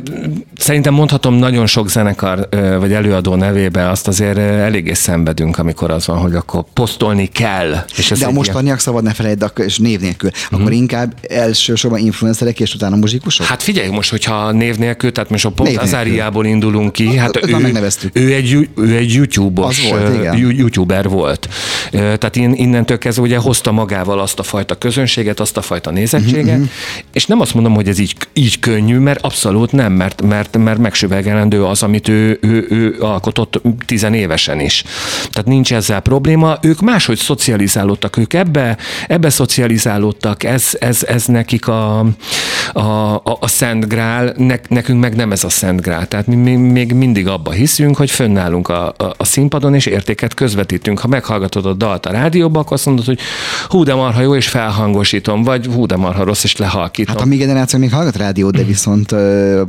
szerintem 0.57 0.93
mondhatom 0.93 1.33
nagyon 1.33 1.65
sok 1.65 1.89
zenekar 1.89 2.49
vagy 2.79 2.93
előadó 2.93 3.35
nevébe 3.35 3.89
azt 3.89 4.07
azért 4.07 4.37
eléggé 4.37 4.93
szenvedünk, 4.93 5.57
amikor 5.57 5.91
az 5.91 6.07
van, 6.07 6.17
hogy 6.17 6.35
akkor 6.35 6.63
posztolni 6.73 7.25
kell. 7.25 7.85
És 7.97 8.09
De 8.09 8.25
a 8.25 8.31
mostaniak 8.31 8.65
ilyen... 8.65 8.77
szabad 8.77 9.03
ne 9.03 9.13
felejtsd, 9.13 9.51
és 9.55 9.77
név 9.77 9.99
nélkül. 9.99 10.29
Hmm. 10.49 10.61
Akkor 10.61 10.71
inkább 10.71 11.13
elsősorban 11.29 11.99
influencerek 11.99 12.59
és 12.59 12.73
utána 12.73 12.95
muzsikusok? 12.95 13.45
Hát 13.45 13.63
figyelj, 13.63 13.89
most, 13.89 14.09
hogyha 14.09 14.51
név 14.51 14.77
nélkül, 14.77 15.11
tehát 15.11 15.29
most 15.29 15.45
a 15.45 15.49
pont 15.49 15.77
Azáriából 15.77 16.45
indulunk 16.45 16.91
ki, 16.91 17.17
hát 17.17 17.45
ő, 17.45 17.69
ő, 18.13 18.33
egy, 18.33 18.69
ő 18.75 18.95
egy 18.95 19.13
YouTube-os, 19.13 19.89
volt, 19.89 20.15
igen. 20.15 20.37
YouTuber 20.37 21.09
volt. 21.09 21.49
Tehát 21.91 22.35
innentől 22.35 22.97
kezdve 22.97 23.23
ugye 23.23 23.37
hozta 23.37 23.71
magával 23.71 24.19
azt 24.19 24.39
a 24.39 24.43
fajta 24.43 24.75
közönséget, 24.75 25.39
azt 25.39 25.57
a 25.57 25.61
fajta 25.61 25.91
nézettséget, 25.91 26.55
uh-huh. 26.55 26.69
és 27.13 27.25
nem 27.25 27.39
azt 27.39 27.53
mondom, 27.53 27.73
hogy 27.73 27.87
ez 27.87 27.99
így, 27.99 28.15
így 28.33 28.59
könnyű, 28.59 28.97
mert 28.97 29.21
abszolút 29.21 29.50
Abszolút 29.51 29.71
nem, 29.71 29.93
mert, 29.93 30.21
mert, 30.21 30.57
mert 30.57 30.79
megsüvegelendő 30.79 31.65
az, 31.65 31.83
amit 31.83 32.07
ő, 32.07 32.39
ő, 32.41 32.65
ő 32.69 32.95
alkotott 32.99 33.61
tizenévesen 33.85 34.59
is. 34.59 34.83
Tehát 35.31 35.47
nincs 35.47 35.73
ezzel 35.73 35.99
probléma. 35.99 36.57
Ők 36.61 36.81
máshogy 36.81 37.17
szocializálódtak, 37.17 38.17
ők 38.17 38.33
ebbe, 38.33 38.77
ebbe 39.07 39.29
szocializálódtak, 39.29 40.43
ez, 40.43 40.69
ez, 40.79 41.03
ez 41.03 41.25
nekik 41.25 41.67
a, 41.67 41.99
a, 42.73 42.79
a, 43.13 43.37
a 43.39 43.47
szent 43.47 43.87
grál, 43.87 44.33
ne, 44.37 44.55
nekünk 44.67 44.99
meg 44.99 45.15
nem 45.15 45.31
ez 45.31 45.43
a 45.43 45.49
szent 45.49 45.81
grál. 45.81 46.07
Tehát 46.07 46.27
mi, 46.27 46.35
mi 46.35 46.55
még 46.55 46.93
mindig 46.93 47.27
abba 47.27 47.51
hiszünk, 47.51 47.95
hogy 47.97 48.11
fönnállunk 48.11 48.69
a, 48.69 48.87
a, 48.87 49.13
a 49.17 49.25
színpadon, 49.25 49.75
és 49.75 49.85
értéket 49.85 50.33
közvetítünk. 50.33 50.99
Ha 50.99 51.07
meghallgatod 51.07 51.65
a 51.65 51.73
dalt 51.73 52.05
a 52.05 52.11
rádióba, 52.11 52.59
akkor 52.59 52.73
azt 52.73 52.85
mondod, 52.85 53.05
hogy 53.05 53.19
hú 53.67 53.83
de 53.83 53.93
marha 53.93 54.21
jó, 54.21 54.35
és 54.35 54.47
felhangosítom, 54.47 55.43
vagy 55.43 55.65
hú 55.65 55.85
de 55.85 55.95
marha 55.95 56.23
rossz, 56.23 56.43
és 56.43 56.57
lehalkítom. 56.57 57.15
Hát 57.15 57.23
a 57.23 57.27
mi 57.27 57.35
generáció 57.35 57.79
még 57.79 57.91
hallgat 57.91 58.17
rádiót, 58.17 58.55
de 58.55 58.63
viszont 58.73 59.11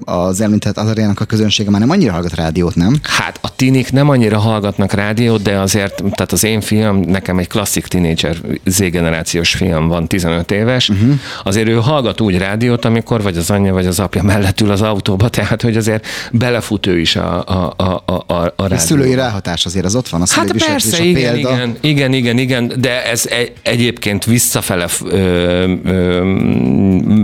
az 0.05 0.41
említett 0.41 0.77
Azariának 0.77 1.21
a 1.21 1.25
közönsége 1.25 1.71
már 1.71 1.81
nem 1.81 1.91
annyira 1.91 2.13
hallgat 2.13 2.35
rádiót, 2.35 2.75
nem? 2.75 2.99
Hát 3.03 3.39
a 3.41 3.57
tinik 3.57 3.93
nem 3.93 4.09
annyira 4.09 4.39
hallgatnak 4.39 4.93
rádiót, 4.93 5.43
de 5.43 5.59
azért, 5.59 5.95
tehát 5.95 6.33
az 6.33 6.45
én 6.45 6.61
fiam, 6.61 7.01
nekem 7.01 7.39
egy 7.39 7.49
klasszik 7.49 7.87
tinédzser 7.87 8.37
Z-generációs 8.65 9.55
fiam 9.55 9.89
van, 9.89 10.07
15 10.07 10.51
éves, 10.51 10.89
uh-huh. 10.89 11.15
azért 11.45 11.69
ő 11.69 11.75
hallgat 11.75 12.21
úgy 12.21 12.39
rádiót, 12.39 12.85
amikor 12.85 13.23
vagy 13.23 13.37
az 13.37 13.51
anyja, 13.51 13.73
vagy 13.73 13.87
az 13.87 14.01
apja 14.01 14.23
mellett 14.23 14.61
ül 14.61 14.71
az 14.71 14.83
autóba, 14.83 15.29
tehát 15.29 15.63
hogy 15.63 15.77
azért 15.77 16.07
belefut 16.33 16.87
ő 16.87 16.99
is 16.99 17.17
a, 17.17 17.45
a, 17.47 17.75
a, 17.77 17.85
a, 17.85 18.23
a 18.27 18.43
rádióba. 18.45 18.75
A 18.75 18.79
szülői 18.79 19.15
ráhatás 19.15 19.65
azért 19.65 19.85
az 19.85 19.95
ott 19.95 20.09
van, 20.09 20.23
az 20.23 20.35
hát 20.35 20.53
persze, 20.53 20.97
a 20.97 21.05
igen, 21.05 21.33
példa. 21.33 21.53
igen, 21.53 21.77
igen, 21.81 22.13
igen, 22.13 22.39
igen, 22.39 22.73
de 22.79 23.11
ez 23.11 23.27
egy, 23.27 23.53
egyébként 23.63 24.25
visszafele 24.25 24.87
ö, 25.05 25.73
ö, 25.85 26.23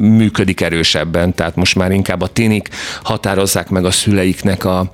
működik 0.00 0.60
erősebben, 0.60 1.34
tehát 1.34 1.56
most 1.56 1.76
már 1.76 1.90
inkább 1.90 2.20
a 2.20 2.26
tinik 2.38 2.68
határozzák 3.02 3.68
meg 3.68 3.84
a 3.84 3.90
szüleiknek 3.90 4.64
a 4.64 4.90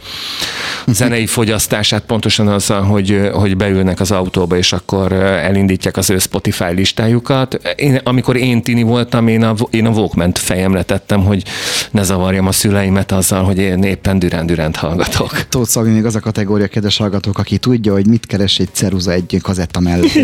zenei 0.86 1.26
fogyasztását 1.26 2.02
pontosan 2.02 2.48
azzal, 2.48 2.82
hogy, 2.82 3.30
hogy 3.32 3.56
beülnek 3.56 4.00
az 4.00 4.10
autóba, 4.10 4.56
és 4.56 4.72
akkor 4.72 5.12
elindítják 5.12 5.96
az 5.96 6.10
ő 6.10 6.18
Spotify 6.18 6.72
listájukat. 6.74 7.54
Én, 7.76 8.00
amikor 8.04 8.36
én 8.36 8.62
tini 8.62 8.82
voltam, 8.82 9.28
én 9.28 9.42
a, 9.42 9.54
én 9.70 9.86
a 9.86 9.90
walkman 9.90 10.32
fejemre 10.32 10.82
tettem, 10.82 11.24
hogy 11.24 11.42
ne 11.90 12.02
zavarjam 12.02 12.46
a 12.46 12.52
szüleimet 12.52 13.12
azzal, 13.12 13.44
hogy 13.44 13.58
én 13.58 13.82
éppen 13.82 14.18
Düren 14.18 14.74
hallgatok. 14.74 15.48
Tóth 15.48 15.68
Szabi 15.68 15.90
még 15.90 16.04
az 16.04 16.14
a 16.14 16.20
kategória, 16.20 16.66
kedves 16.66 16.96
hallgatók, 16.96 17.38
aki 17.38 17.58
tudja, 17.58 17.92
hogy 17.92 18.06
mit 18.06 18.26
keres 18.26 18.58
egy 18.58 18.68
ceruza 18.72 19.12
egy 19.12 19.38
kazetta 19.42 19.80
mellett. 19.80 20.14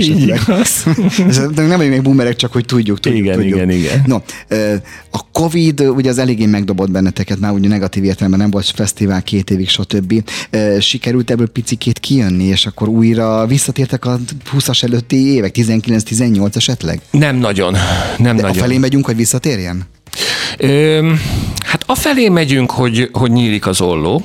nem 1.54 1.66
vagyunk 1.68 1.90
még 1.90 2.02
boomerek, 2.02 2.36
csak 2.36 2.52
hogy 2.52 2.64
tudjuk, 2.64 3.00
tudjuk. 3.00 3.24
Igen, 3.24 3.34
tudjuk. 3.34 3.56
igen, 3.56 3.70
igen. 3.70 4.02
No, 4.06 4.16
a 5.10 5.30
Covid 5.32 5.80
ugye 5.80 6.10
az 6.10 6.18
eléggé 6.18 6.46
megdobott 6.46 6.90
benneteket, 7.10 7.38
már 7.38 7.52
ugye 7.52 7.68
negatív 7.68 8.04
értelemben 8.04 8.40
nem 8.40 8.50
volt 8.50 8.66
fesztivál 8.66 9.22
két 9.22 9.50
évig, 9.50 9.68
stb. 9.68 10.22
Sikerült 10.80 11.30
ebből 11.30 11.48
picikét 11.48 11.98
kijönni, 11.98 12.44
és 12.44 12.66
akkor 12.66 12.88
újra 12.88 13.46
visszatértek 13.46 14.04
a 14.04 14.18
20-as 14.52 14.82
előtti 14.82 15.16
évek, 15.16 15.54
19-18 15.58 16.56
esetleg? 16.56 17.00
Nem 17.10 17.36
nagyon. 17.36 17.76
Nem 18.18 18.36
De 18.36 18.42
nagyon. 18.42 18.58
A 18.58 18.60
felé 18.60 18.78
megyünk, 18.78 19.06
hogy 19.06 19.16
visszatérjen? 19.16 19.86
Ö, 20.58 21.12
hát 21.70 21.82
afelé 21.86 22.28
megyünk, 22.28 22.70
hogy, 22.70 23.08
hogy 23.12 23.30
nyílik 23.30 23.66
az 23.66 23.80
olló, 23.80 24.24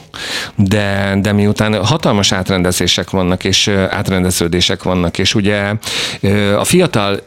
de, 0.55 1.17
de 1.21 1.31
miután 1.31 1.85
hatalmas 1.85 2.31
átrendezések 2.31 3.09
vannak, 3.09 3.43
és 3.43 3.67
átrendeződések 3.67 4.83
vannak, 4.83 5.17
és 5.17 5.35
ugye 5.35 5.73
a 6.57 6.63
fiatal 6.63 7.19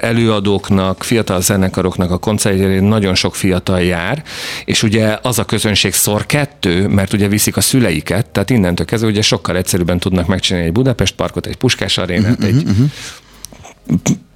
előadóknak, 0.00 1.02
fiatal 1.02 1.40
zenekaroknak 1.40 2.10
a 2.10 2.18
koncertjére 2.18 2.80
nagyon 2.80 3.14
sok 3.14 3.34
fiatal 3.34 3.80
jár, 3.80 4.22
és 4.64 4.82
ugye 4.82 5.18
az 5.22 5.38
a 5.38 5.44
közönség 5.44 5.92
szor 5.92 6.26
kettő, 6.26 6.88
mert 6.88 7.12
ugye 7.12 7.28
viszik 7.28 7.56
a 7.56 7.60
szüleiket, 7.60 8.26
tehát 8.26 8.50
innentől 8.50 8.86
kezdve 8.86 9.08
ugye 9.08 9.22
sokkal 9.22 9.56
egyszerűbben 9.56 9.98
tudnak 9.98 10.26
megcsinálni 10.26 10.66
egy 10.66 10.74
Budapest 10.74 11.14
parkot, 11.14 11.46
egy 11.46 11.56
Puskás 11.56 11.98
arénát, 11.98 12.38
uh-huh, 12.38 12.46
egy 12.46 12.62
uh-huh 12.68 12.90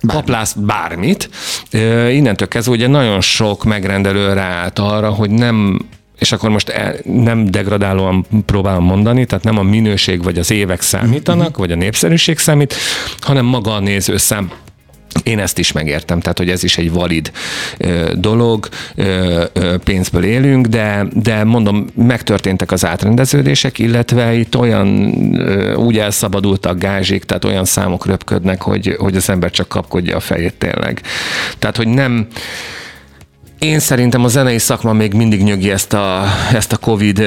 paplász 0.06 0.52
bármit. 0.52 1.30
Innentől 2.10 2.48
kezdve 2.48 2.72
ugye 2.72 2.86
nagyon 2.86 3.20
sok 3.20 3.64
megrendelő 3.64 4.32
ráállt 4.32 4.78
arra, 4.78 5.10
hogy 5.10 5.30
nem 5.30 5.78
és 6.18 6.32
akkor 6.32 6.50
most 6.50 6.68
el, 6.68 6.94
nem 7.04 7.50
degradálóan 7.50 8.26
próbálom 8.46 8.84
mondani, 8.84 9.24
tehát 9.24 9.44
nem 9.44 9.58
a 9.58 9.62
minőség 9.62 10.22
vagy 10.22 10.38
az 10.38 10.50
évek 10.50 10.80
számítanak, 10.80 11.56
vagy 11.56 11.72
a 11.72 11.74
népszerűség 11.74 12.38
számít, 12.38 12.74
hanem 13.20 13.44
maga 13.44 13.74
a 13.74 13.80
nézőszám. 13.80 14.50
Én 15.22 15.38
ezt 15.38 15.58
is 15.58 15.72
megértem, 15.72 16.20
tehát 16.20 16.38
hogy 16.38 16.50
ez 16.50 16.62
is 16.62 16.78
egy 16.78 16.92
valid 16.92 17.30
ö, 17.78 18.12
dolog, 18.14 18.68
ö, 18.94 19.44
ö, 19.52 19.76
pénzből 19.84 20.24
élünk, 20.24 20.66
de, 20.66 21.06
de 21.12 21.44
mondom, 21.44 21.86
megtörténtek 21.94 22.72
az 22.72 22.84
átrendeződések, 22.84 23.78
illetve 23.78 24.34
itt 24.34 24.56
olyan 24.56 25.12
ö, 25.38 25.74
úgy 25.74 25.98
elszabadultak 25.98 26.78
gázsik, 26.78 27.24
tehát 27.24 27.44
olyan 27.44 27.64
számok 27.64 28.06
röpködnek, 28.06 28.62
hogy, 28.62 28.96
hogy 28.98 29.16
az 29.16 29.30
ember 29.30 29.50
csak 29.50 29.68
kapkodja 29.68 30.16
a 30.16 30.20
fejét 30.20 30.54
tényleg. 30.54 31.00
Tehát, 31.58 31.76
hogy 31.76 31.88
nem 31.88 32.26
én 33.62 33.78
szerintem 33.78 34.24
a 34.24 34.28
zenei 34.28 34.58
szakma 34.58 34.92
még 34.92 35.14
mindig 35.14 35.42
nyögi 35.42 35.70
ezt 35.70 35.92
a, 35.92 36.24
ezt 36.52 36.72
a 36.72 36.76
Covid 36.76 37.22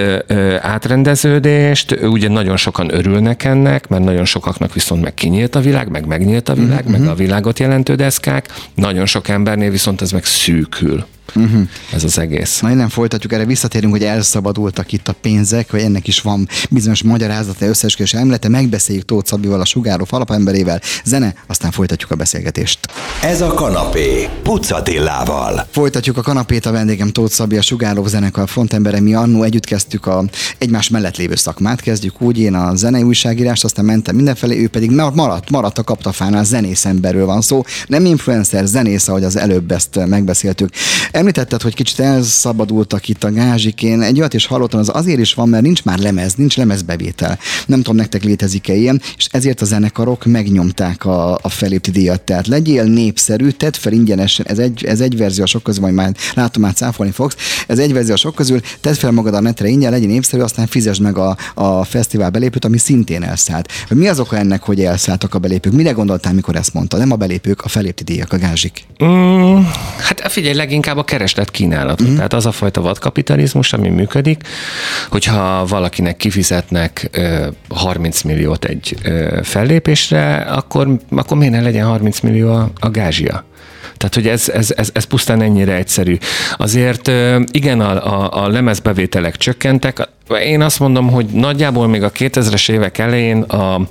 átrendeződést. 0.62 2.00
Ugye 2.02 2.30
nagyon 2.30 2.58
sokan 2.58 2.94
örülnek 2.94 3.44
ennek, 3.44 3.88
mert 3.88 4.04
nagyon 4.04 4.26
sokaknak 4.26 4.74
viszont 4.74 5.02
meg 5.02 5.14
kinyílt 5.14 5.56
a 5.56 5.60
világ, 5.60 5.90
meg 5.90 6.06
megnyílt 6.06 6.50
a 6.50 6.54
világ, 6.54 6.84
mm-hmm. 6.84 6.92
meg 6.92 7.02
mhm. 7.02 7.10
a 7.10 7.14
világot 7.14 7.60
jelentő 7.60 7.96
deszkák. 7.96 8.54
Nagyon 8.74 9.06
sok 9.06 9.28
embernél 9.28 9.70
viszont 9.70 10.02
ez 10.02 10.12
meg 10.12 10.26
szűkül. 10.26 11.06
Uh-huh. 11.36 11.68
Ez 11.94 12.04
az 12.04 12.18
egész. 12.18 12.60
Na 12.60 12.72
innen 12.72 12.90
folytatjuk, 12.90 13.34
erre 13.34 13.46
visszatérünk, 13.46 13.92
hogy 13.92 14.04
elszabadultak 14.04 14.92
itt 14.92 15.08
a 15.08 15.16
pénzek, 15.22 15.72
vagy 15.72 15.82
ennek 15.82 16.08
is 16.08 16.22
van 16.22 16.48
bizonyos 16.70 17.04
magyarázata, 17.04 17.66
összeesküvés 17.66 18.14
elmélete. 18.14 18.50
Megbeszéljük 18.50 19.06
Tóth 19.06 19.28
Szabival, 19.28 19.62
a 19.62 19.66
Sugáró 19.66 20.06
alapemberével. 20.10 20.82
Zene, 21.04 21.34
aztán 21.48 21.72
folytatjuk 21.72 22.12
a 22.12 22.16
beszélgetést. 22.16 22.80
Ez 23.22 23.42
a 23.42 23.48
kanapé, 23.48 24.30
Pucatillával. 24.44 25.68
Folytatjuk 25.72 26.18
a 26.18 26.22
kanapét, 26.22 26.66
a 26.66 26.72
vendégem 26.72 27.10
Tóth 27.10 27.34
Szabi, 27.34 27.58
a 27.58 27.62
Sugáró 27.62 28.06
zenekar 28.08 28.50
frontembere. 28.50 29.00
Mi 29.00 29.14
annó 29.14 29.44
együtt 29.44 29.66
kezdtük 29.66 30.06
a 30.06 30.24
egymás 30.58 30.90
mellett 30.90 31.18
lévő 31.18 31.36
szakmát. 31.36 31.82
Kezdjük 31.82 32.22
úgy, 32.22 32.40
én 32.40 32.54
a 32.54 32.76
zenei 32.76 33.04
újságírást, 33.04 33.64
aztán 33.64 33.86
mentem 33.86 34.16
mindenfelé, 34.16 34.62
ő 34.62 34.68
pedig 34.68 34.92
maradt, 34.92 35.50
maradt 35.50 35.78
a 35.78 35.84
kaptafánál, 35.84 36.44
zenész 36.44 36.86
emberről 36.86 37.26
van 37.26 37.42
szó. 37.42 37.64
Nem 37.88 38.06
influencer, 38.06 38.66
zenész, 38.66 39.08
ahogy 39.08 39.24
az 39.24 39.36
előbb 39.36 39.72
ezt 39.72 40.06
megbeszéltük 40.06 40.70
említetted, 41.26 41.62
hogy 41.62 41.74
kicsit 41.74 42.00
elszabadultak 42.00 43.08
itt 43.08 43.24
a 43.24 43.32
gázsik. 43.32 43.84
Én 43.84 44.02
egy 44.02 44.20
olyat 44.20 44.34
is 44.34 44.46
hallottam, 44.46 44.80
az 44.80 44.90
azért 44.94 45.20
is 45.20 45.34
van, 45.34 45.50
mert 45.50 45.64
nincs 45.64 45.84
már 45.84 46.00
lemez, 46.00 46.34
nincs 46.34 46.58
lemezbevétel. 46.58 47.40
Nem 47.66 47.82
tudom, 47.82 47.96
nektek 47.96 48.24
létezik-e 48.24 48.74
ilyen, 48.74 49.02
és 49.18 49.28
ezért 49.32 49.62
a 49.62 49.66
zenekarok 49.66 50.26
megnyomták 50.26 51.06
a, 51.06 51.34
a 51.34 51.50
felépti 51.50 51.92
díjat. 51.92 52.22
Tehát 52.22 52.48
legyél 52.48 52.84
népszerű, 52.84 53.50
tedd 53.50 53.74
fel 53.74 53.94
ingyenesen, 53.94 54.46
ez 54.46 54.60
egy, 54.60 54.86
ez 54.86 55.00
egy 55.00 55.18
verzió 55.18 55.44
a 55.44 55.48
sok 55.48 55.64
közül, 55.64 55.82
majd 55.82 55.94
már 55.94 56.16
látom, 56.34 56.62
már 56.62 56.74
cáfolni 56.74 57.12
fogsz, 57.12 57.36
ez 57.68 57.80
egy 57.80 57.94
verzió 57.94 58.14
a 58.14 58.18
sok 58.18 58.36
közül, 58.36 58.60
tedd 58.82 58.94
fel 58.94 59.12
magad 59.12 59.34
a 59.34 59.40
netre 59.40 59.68
ingyen, 59.68 59.92
legyen 59.92 60.10
népszerű, 60.10 60.42
aztán 60.42 60.68
fizesd 60.68 61.02
meg 61.02 61.18
a, 61.18 61.38
a 61.54 61.84
fesztivál 61.84 62.30
belépőt, 62.30 62.66
ami 62.66 62.78
szintén 62.78 63.24
elszállt. 63.24 63.72
Mi 63.90 64.08
az 64.08 64.20
oka 64.20 64.38
ennek, 64.38 64.64
hogy 64.64 64.84
elszálltak 64.84 65.34
a 65.34 65.40
belépők? 65.40 65.74
Mire 65.74 65.92
gondoltál, 65.92 66.34
mikor 66.34 66.56
ezt 66.56 66.74
mondta? 66.74 66.98
Nem 66.98 67.12
a 67.12 67.16
belépők, 67.16 67.62
a 67.62 67.68
felépti 67.68 68.04
díjak, 68.04 68.34
a 68.34 68.38
gázsik. 68.38 68.86
Mm, 69.04 69.60
hát 69.98 70.32
figyelj, 70.32 70.56
leginkább 70.56 70.98
a 70.98 71.04
kereslet 71.06 71.52
kínálat. 71.52 72.04
Mm. 72.04 72.16
Tehát 72.16 72.34
az 72.34 72.46
a 72.46 72.52
fajta 72.52 72.82
vadkapitalizmus, 72.82 73.74
ami 73.74 73.90
működik, 73.90 74.42
hogyha 75.10 75.66
valakinek 75.66 76.18
kifizetnek 76.18 77.10
ö, 77.12 77.48
30 77.70 78.22
milliót 78.22 78.66
egy 78.66 78.96
ö, 79.04 79.40
fellépésre, 79.44 80.36
akkor, 80.36 80.88
akkor 81.10 81.38
miért 81.38 81.54
ne 81.54 81.62
legyen 81.62 81.86
30 81.86 82.20
millió 82.20 82.52
a, 82.52 82.70
a 82.80 82.90
gázsia? 82.90 83.46
Tehát, 83.98 84.16
hogy 84.16 84.28
ez, 84.28 84.50
ez, 84.50 84.74
ez, 84.76 84.90
ez 84.94 85.04
pusztán 85.04 85.42
ennyire 85.42 85.76
egyszerű. 85.76 86.18
Azért 86.58 87.12
igen, 87.52 87.82
a, 87.82 88.22
a, 88.22 88.44
a 88.44 88.48
lemezbevételek 88.48 89.38
csökkentek, 89.38 90.08
én 90.44 90.62
azt 90.62 90.80
mondom, 90.80 91.10
hogy 91.10 91.26
nagyjából 91.26 91.88
még 91.88 92.04
a 92.04 92.12
2000-es 92.12 92.72
évek 92.72 92.98
elején 92.98 93.42
a 93.42 93.82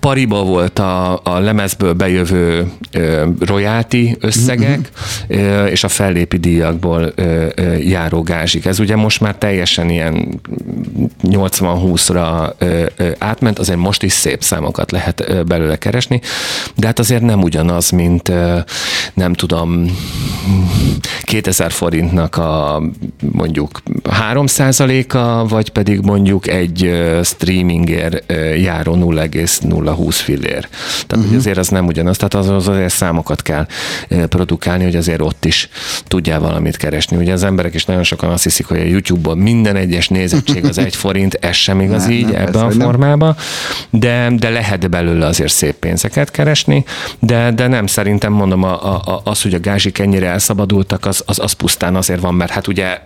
pariba 0.00 0.42
volt 0.42 0.78
a, 0.78 1.20
a 1.24 1.38
lemezből 1.38 1.92
bejövő 1.92 2.72
ö, 2.90 3.24
royalty 3.40 4.16
összegek, 4.20 4.90
ö, 5.28 5.64
és 5.64 5.84
a 5.84 5.88
fellépi 5.88 6.36
díjakból 6.36 7.12
ö, 7.14 7.46
ö, 7.54 7.76
járó 7.76 8.22
gázsik. 8.22 8.64
Ez 8.66 8.78
ugye 8.78 8.96
most 8.96 9.20
már 9.20 9.34
teljesen 9.34 9.90
ilyen 9.90 10.40
80-20-ra 11.22 12.52
ö, 12.58 12.84
ö, 12.96 13.10
átment, 13.18 13.58
azért 13.58 13.78
most 13.78 14.02
is 14.02 14.12
szép 14.12 14.42
számokat 14.42 14.90
lehet 14.90 15.24
ö, 15.28 15.42
belőle 15.42 15.76
keresni, 15.76 16.20
de 16.76 16.86
hát 16.86 16.98
azért 16.98 17.22
nem 17.22 17.42
ugyanaz, 17.42 17.90
mint 17.90 18.28
ö, 18.28 18.58
nem 19.14 19.32
tudom 19.32 19.96
2000 21.22 21.72
forintnak 21.72 22.36
a 22.36 22.82
mondjuk 23.32 23.82
3 24.10 24.44
a 25.08 25.46
vagy 25.48 25.68
pedig 25.68 26.00
mondjuk 26.00 26.48
egy 26.48 26.90
streamingért 27.22 28.32
járó 28.56 28.94
0,020 29.84 30.20
fillér. 30.20 30.68
Tehát 31.06 31.24
uh-huh. 31.24 31.36
azért 31.36 31.58
az 31.58 31.68
nem 31.68 31.86
ugyanaz, 31.86 32.16
tehát 32.16 32.34
az, 32.34 32.48
az 32.48 32.68
azért 32.68 32.92
számokat 32.92 33.42
kell 33.42 33.66
produkálni, 34.28 34.84
hogy 34.84 34.96
azért 34.96 35.20
ott 35.20 35.44
is 35.44 35.68
tudjál 36.06 36.40
valamit 36.40 36.76
keresni. 36.76 37.16
Ugye 37.16 37.32
az 37.32 37.44
emberek 37.44 37.74
is 37.74 37.84
nagyon 37.84 38.02
sokan 38.02 38.30
azt 38.30 38.42
hiszik, 38.42 38.66
hogy 38.66 38.78
a 38.78 38.84
YouTube-ban 38.84 39.38
minden 39.38 39.76
egyes 39.76 40.08
nézettség 40.08 40.64
az 40.64 40.78
egy 40.78 40.96
forint, 40.96 41.34
ez 41.34 41.56
sem 41.56 41.80
igaz 41.86 42.02
nem, 42.02 42.10
így 42.10 42.26
nem, 42.26 42.34
ebben 42.34 42.62
a 42.62 42.70
formában, 42.70 43.36
de, 43.90 44.30
de 44.36 44.50
lehet 44.50 44.90
belőle 44.90 45.26
azért 45.26 45.52
szép 45.52 45.74
pénzeket 45.74 46.30
keresni, 46.30 46.84
de, 47.18 47.50
de 47.50 47.66
nem 47.66 47.86
szerintem 47.86 48.32
mondom, 48.32 48.62
a, 48.62 48.96
a, 49.06 49.20
az, 49.24 49.42
hogy 49.42 49.54
a 49.54 49.60
gázsik 49.60 49.98
ennyire 49.98 50.26
elszabadultak, 50.26 51.06
az, 51.06 51.22
az, 51.26 51.38
az 51.38 51.52
pusztán 51.52 51.96
azért 51.96 52.20
van, 52.20 52.34
mert 52.34 52.50
hát 52.50 52.66
ugye 52.66 52.98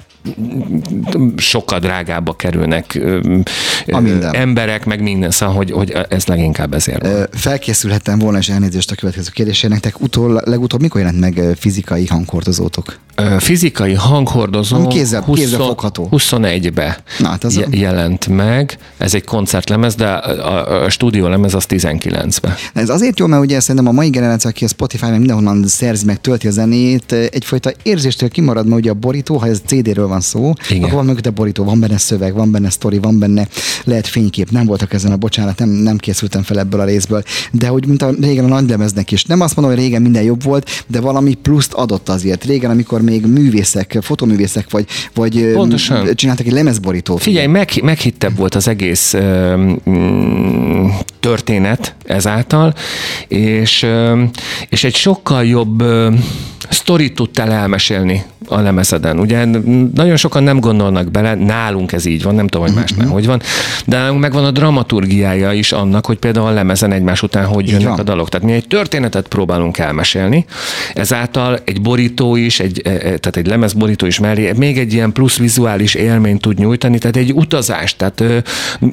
sokkal 1.36 1.78
drágábbak 1.78 2.36
kerülnek 2.36 3.00
a 3.86 4.00
minden. 4.00 4.34
emberek, 4.34 4.84
meg 4.84 5.02
minden, 5.02 5.30
szóval, 5.30 5.54
hogy, 5.54 5.70
hogy 5.70 5.96
ez 6.08 6.26
leginkább 6.26 6.74
ezért 6.74 7.02
van. 7.02 7.26
Felkészülhettem 7.32 8.18
volna, 8.18 8.38
és 8.38 8.48
elnézést 8.48 8.90
a 8.90 8.94
következő 8.94 9.28
kérdésére. 9.32 9.72
Nektek 9.72 10.00
utol, 10.00 10.42
legutóbb 10.44 10.80
mikor 10.80 11.00
jelent 11.00 11.20
meg 11.20 11.56
fizikai 11.56 12.06
hanghordozótok? 12.06 12.98
Fizikai 13.38 13.94
hanghordozó 13.94 14.86
kézzel, 14.86 15.22
20, 15.22 15.38
kézzel 15.38 15.58
fogható. 15.58 16.08
21-be 16.10 16.98
Na, 17.18 17.28
hát 17.28 17.44
az 17.44 17.60
jelent 17.70 18.26
meg. 18.28 18.78
Ez 18.98 19.14
egy 19.14 19.24
koncertlemez, 19.24 19.94
de 19.94 20.06
a, 20.06 20.82
a 20.84 20.90
stúdiólemez 20.90 21.54
az 21.54 21.64
19-be. 21.68 22.56
Ez 22.74 22.88
azért 22.88 23.18
jó, 23.18 23.26
mert 23.26 23.42
ugye 23.42 23.60
szerintem 23.60 23.86
a 23.86 23.92
mai 23.92 24.08
generáció, 24.08 24.50
aki 24.50 24.64
a 24.64 24.68
Spotify 24.68 25.04
meg 25.04 25.18
mindenhonnan 25.18 25.66
szerzi 25.66 26.04
meg, 26.04 26.20
tölti 26.20 26.46
a 26.46 26.50
zenét, 26.50 27.12
egyfajta 27.12 27.72
érzéstől 27.82 28.28
kimarad, 28.28 28.66
mert 28.66 28.80
ugye 28.80 28.90
a 28.90 28.94
borító, 28.94 29.36
ha 29.36 29.46
ez 29.46 29.60
CD-ről 29.66 30.06
van 30.06 30.20
szó, 30.20 30.52
Igen. 30.68 30.82
akkor 30.82 30.94
van 30.94 31.04
mögötte 31.04 31.30
borító, 31.30 31.64
van 31.64 31.80
benne 31.80 31.98
szöveg, 31.98 32.34
van 32.34 32.50
benne 32.50 32.70
sztori, 32.70 32.98
van 32.98 33.18
benne 33.18 33.48
lehet 33.84 34.06
fénykép. 34.06 34.50
Nem 34.50 34.66
voltak 34.66 34.92
ezen 34.92 35.12
a 35.12 35.16
bocsánat, 35.16 35.58
nem, 35.58 35.68
nem 35.68 35.96
készültem 35.96 36.42
fel 36.42 36.58
ebből 36.58 36.80
a 36.80 36.84
részből. 36.84 37.22
De 37.52 37.68
hogy 37.68 37.86
mint 37.86 38.02
a 38.02 38.10
régen 38.20 38.44
a 38.44 38.48
nagylemeznek 38.48 39.10
is. 39.10 39.24
Nem 39.24 39.40
azt 39.40 39.56
mondom, 39.56 39.74
hogy 39.74 39.84
régen 39.84 40.02
minden 40.02 40.22
jobb 40.22 40.42
volt, 40.42 40.84
de 40.86 41.00
valami 41.00 41.34
pluszt 41.34 41.72
adott 41.72 42.08
azért. 42.08 42.44
Régen, 42.44 42.70
amikor 42.70 43.02
még 43.08 43.26
művészek, 43.26 43.98
fotoművészek 44.00 44.70
vagy, 44.70 44.86
vagy 45.14 45.52
Pontosan. 45.52 46.14
csináltak 46.14 46.46
egy 46.46 46.52
lemezborító. 46.52 47.16
Figyelj, 47.16 47.46
meg, 47.46 47.70
meghittebb 47.82 48.36
volt 48.36 48.54
az 48.54 48.68
egész 48.68 49.14
mm, 49.16 50.86
történet 51.20 51.94
ezáltal, 52.04 52.74
és, 53.28 53.86
és 54.68 54.84
egy 54.84 54.94
sokkal 54.94 55.44
jobb 55.44 55.82
sztorit 56.68 57.14
tudtál 57.14 57.52
elmesélni 57.52 58.24
a 58.48 58.60
lemezeden. 58.60 59.18
Ugye 59.18 59.44
nagyon 59.94 60.16
sokan 60.16 60.42
nem 60.42 60.60
gondolnak 60.60 61.10
bele, 61.10 61.34
nálunk 61.34 61.92
ez 61.92 62.04
így 62.04 62.22
van, 62.22 62.34
nem 62.34 62.46
tudom, 62.46 62.66
hogy 62.66 62.76
másnál 62.76 62.98
uh-huh. 62.98 63.14
hogy 63.14 63.26
van, 63.26 63.40
de 63.86 63.96
nálunk 63.96 64.20
megvan 64.20 64.44
a 64.44 64.50
dramaturgiája 64.50 65.52
is 65.52 65.72
annak, 65.72 66.06
hogy 66.06 66.18
például 66.18 66.46
a 66.46 66.50
lemezen 66.50 66.92
egymás 66.92 67.22
után 67.22 67.44
hogy 67.44 67.68
jönnek 67.68 67.88
van. 67.88 67.98
a 67.98 68.02
dalok. 68.02 68.28
Tehát 68.28 68.46
mi 68.46 68.52
egy 68.52 68.66
történetet 68.66 69.28
próbálunk 69.28 69.78
elmesélni, 69.78 70.44
ezáltal 70.94 71.58
egy 71.64 71.80
borító 71.80 72.36
is, 72.36 72.60
egy, 72.60 72.82
e, 72.84 72.90
e, 72.90 72.98
tehát 72.98 73.36
egy 73.36 73.46
lemezborító 73.46 74.06
is 74.06 74.18
mellé 74.18 74.52
még 74.56 74.78
egy 74.78 74.92
ilyen 74.92 75.12
plusz 75.12 75.38
vizuális 75.38 75.94
élményt 75.94 76.40
tud 76.40 76.58
nyújtani, 76.58 76.98
tehát 76.98 77.16
egy 77.16 77.32
utazás. 77.32 77.96
Tehát 77.96 78.22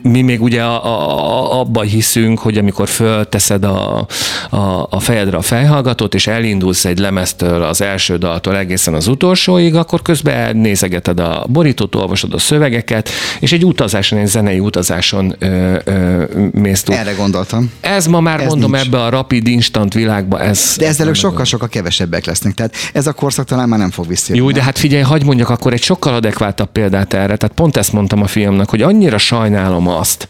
mi 0.01 0.21
még 0.21 0.41
ugye 0.41 0.61
a, 0.61 0.85
a, 0.85 1.59
abba 1.59 1.81
hiszünk, 1.81 2.39
hogy 2.39 2.57
amikor 2.57 2.87
fölteszed 2.87 3.63
a, 3.63 4.07
a, 4.49 4.87
a 4.89 4.99
fejedre 4.99 5.37
a 5.37 5.41
fejhallgatót, 5.41 6.13
és 6.13 6.27
elindulsz 6.27 6.85
egy 6.85 6.97
lemeztől, 6.97 7.63
az 7.67 7.81
első 7.81 8.17
daltól 8.17 8.57
egészen 8.57 8.93
az 8.93 9.07
utolsó, 9.07 9.45
utolsóig, 9.45 9.75
akkor 9.75 10.01
közben 10.01 10.57
nézegeted 10.57 11.19
a 11.19 11.45
borítót, 11.49 11.95
olvasod 11.95 12.33
a 12.33 12.37
szövegeket, 12.37 13.09
és 13.39 13.51
egy 13.51 13.65
utazáson, 13.65 14.19
egy 14.19 14.27
zenei 14.27 14.59
utazáson 14.59 15.35
ö, 15.39 15.77
ö, 15.83 16.23
mész 16.51 16.83
túl. 16.83 16.95
Erre 16.95 17.13
gondoltam. 17.13 17.71
Ez 17.81 18.05
ma 18.07 18.19
már 18.19 18.39
ez 18.39 18.47
mondom 18.47 18.71
nincs. 18.71 18.85
ebbe 18.85 19.03
a 19.03 19.09
rapid 19.09 19.47
instant 19.47 19.93
világba. 19.93 20.41
Ez, 20.41 20.75
de 20.77 20.87
ezzel 20.87 21.07
ők 21.07 21.15
sokkal-sokkal 21.15 21.67
kevesebbek 21.67 22.25
lesznek. 22.25 22.53
Tehát 22.53 22.75
ez 22.93 23.07
a 23.07 23.13
korszak 23.13 23.45
talán 23.45 23.69
már 23.69 23.79
nem 23.79 23.91
fog 23.91 24.07
visszajönni. 24.07 24.45
Jó, 24.45 24.51
de 24.51 24.63
hát 24.63 24.77
figyelj, 24.77 25.03
hagyd 25.03 25.25
mondjak 25.25 25.49
akkor 25.49 25.73
egy 25.73 25.83
sokkal 25.83 26.13
adekváltabb 26.13 26.71
példát 26.71 27.13
erre. 27.13 27.35
Tehát 27.35 27.55
pont 27.55 27.77
ezt 27.77 27.93
mondtam 27.93 28.21
a 28.21 28.27
fiamnak, 28.27 28.69
hogy 28.69 28.81
annyira 28.81 29.17
sajnálom 29.17 29.87
azt, 29.87 30.27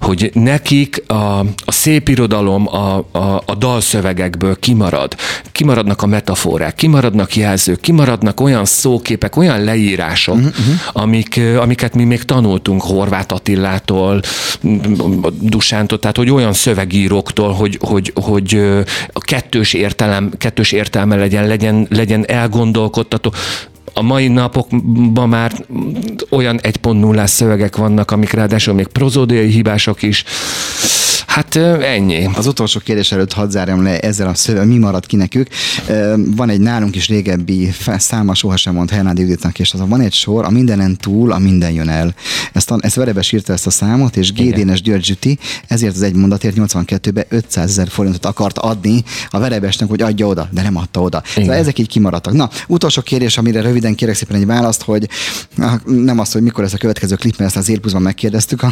hogy 0.00 0.30
nekik 0.34 1.02
a, 1.06 1.38
a 1.64 1.72
szép 1.72 2.08
irodalom 2.08 2.68
a, 2.68 2.96
a, 3.12 3.42
a 3.46 3.54
dalszövegekből 3.54 4.58
kimarad. 4.58 5.16
Kimaradnak 5.52 6.02
a 6.02 6.06
metaforák, 6.06 6.61
kimaradnak 6.70 7.36
jelzők, 7.36 7.80
kimaradnak 7.80 8.40
olyan 8.40 8.64
szóképek, 8.64 9.36
olyan 9.36 9.64
leírások, 9.64 10.34
uh-huh. 10.34 10.52
Amik, 10.92 11.40
amiket 11.60 11.94
mi 11.94 12.04
még 12.04 12.22
tanultunk 12.22 12.82
Horváth 12.82 13.34
Attilától, 13.34 14.20
Dusántól, 15.40 15.98
tehát 15.98 16.16
hogy 16.16 16.30
olyan 16.30 16.52
szövegíróktól, 16.52 17.52
hogy, 17.52 17.78
hogy, 17.80 18.12
hogy 18.14 18.60
a 19.12 19.20
kettős 19.20 19.72
értelem, 19.72 20.30
kettős 20.38 20.72
értelme 20.72 21.16
legyen, 21.16 21.46
legyen, 21.46 21.86
legyen 21.90 22.24
elgondolkodtató 22.28 23.32
a 23.94 24.02
mai 24.02 24.28
napokban 24.28 25.28
már 25.28 25.52
olyan 26.30 26.58
1.0-ás 26.62 27.30
szövegek 27.30 27.76
vannak, 27.76 28.10
amik 28.10 28.32
ráadásul 28.32 28.74
még 28.74 28.86
prozódiai 28.86 29.50
hibások 29.50 30.02
is. 30.02 30.24
Hát 31.32 31.56
ennyi. 31.56 32.28
Az 32.34 32.46
utolsó 32.46 32.80
kérdés 32.80 33.12
előtt 33.12 33.32
hadd 33.32 33.50
zárjam 33.50 33.82
le 33.82 33.98
ezzel 33.98 34.28
a 34.28 34.34
szöveg, 34.34 34.66
mi 34.66 34.78
maradt 34.78 35.06
ki 35.06 35.16
nekük. 35.16 35.48
Van 36.16 36.48
egy 36.48 36.60
nálunk 36.60 36.96
is 36.96 37.08
régebbi 37.08 37.72
száma, 37.96 38.34
sohasem 38.34 38.74
mond 38.74 38.90
Hernádi 38.90 39.20
Juditnak, 39.20 39.58
és 39.58 39.72
az 39.72 39.80
van 39.88 40.00
egy 40.00 40.12
sor, 40.12 40.44
a 40.44 40.50
mindenen 40.50 40.96
túl, 40.96 41.32
a 41.32 41.38
minden 41.38 41.70
jön 41.70 41.88
el. 41.88 42.14
Ezt, 42.52 42.70
a, 42.70 42.78
ezt 42.80 42.94
Verebes 42.94 43.32
írta 43.32 43.52
ezt 43.52 43.66
a 43.66 43.70
számot, 43.70 44.16
és 44.16 44.32
Gédénes 44.32 44.82
György 44.82 45.04
Zsüti 45.04 45.38
ezért 45.66 45.94
az 45.94 46.02
egy 46.02 46.14
mondatért 46.14 46.56
82-ben 46.58 47.24
500 47.28 47.70
ezer 47.70 47.88
forintot 47.88 48.24
akart 48.26 48.58
adni 48.58 49.02
a 49.30 49.38
Verebesnek, 49.38 49.88
hogy 49.88 50.02
adja 50.02 50.26
oda, 50.26 50.48
de 50.50 50.62
nem 50.62 50.76
adta 50.76 51.00
oda. 51.00 51.22
Szóval 51.34 51.54
ezek 51.54 51.78
így 51.78 51.88
kimaradtak. 51.88 52.32
Na, 52.32 52.50
utolsó 52.68 53.02
kérdés, 53.02 53.38
amire 53.38 53.60
röviden 53.60 53.94
kérek 53.94 54.14
szépen 54.14 54.36
egy 54.36 54.46
választ, 54.46 54.82
hogy 54.82 55.08
nem 55.84 56.18
az, 56.18 56.32
hogy 56.32 56.42
mikor 56.42 56.64
ez 56.64 56.74
a 56.74 56.78
következő 56.78 57.14
klip, 57.14 57.38
mert 57.38 57.50
ezt 57.56 57.58
az 57.58 57.68
Élpluszban 57.68 58.02
megkérdeztük. 58.02 58.62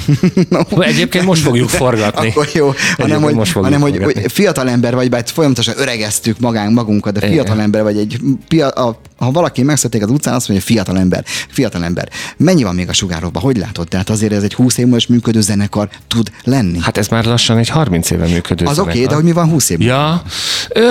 no. 0.49 0.81
Egyébként 0.81 1.25
most 1.25 1.43
fogjuk 1.43 1.69
forgatni. 1.69 2.29
Akkor 2.29 2.49
jó, 2.53 2.73
hanem, 2.97 3.23
hogy, 3.23 3.53
hanem 3.53 3.81
hogy, 3.81 3.99
hogy 4.03 4.33
fiatal 4.33 4.69
ember 4.69 4.95
vagy, 4.95 5.11
bár 5.11 5.23
folyamatosan 5.27 5.75
öregeztük 5.77 6.39
magánk, 6.39 6.75
magunkat, 6.75 7.13
de 7.13 7.21
fiatal 7.21 7.45
Igen. 7.45 7.61
ember 7.61 7.83
vagy 7.83 7.97
egy, 7.99 8.21
a, 8.61 9.01
ha 9.17 9.31
valaki 9.31 9.63
megszületik 9.63 10.03
az 10.03 10.11
utcán, 10.11 10.35
azt 10.35 10.49
mondja, 10.49 10.67
fiatal 10.67 10.99
ember, 10.99 11.25
fiatal 11.49 11.85
ember. 11.85 12.09
Mennyi 12.37 12.63
van 12.63 12.75
még 12.75 12.89
a 12.89 12.93
sugárokban? 12.93 13.43
Hogy 13.43 13.57
látod? 13.57 13.89
Tehát 13.89 14.11
azért 14.11 14.33
ez 14.33 14.43
egy 14.43 14.55
20 14.55 14.79
év 14.79 14.87
múlva 14.87 15.05
működő 15.09 15.41
zenekar 15.41 15.89
tud 16.09 16.31
lenni. 16.45 16.79
Hát 16.81 16.97
ez 16.99 17.09
már 17.09 17.25
lassan 17.25 17.59
egy 17.59 17.69
30 17.69 18.11
éve 18.11 18.27
működő 18.27 18.65
Az 18.65 18.79
oké, 18.79 18.91
okay, 18.91 19.07
de 19.07 19.15
hogy 19.15 19.25
mi 19.25 19.33
van 19.33 19.49
20 19.49 19.71
év 19.71 19.81
Ja, 19.81 20.23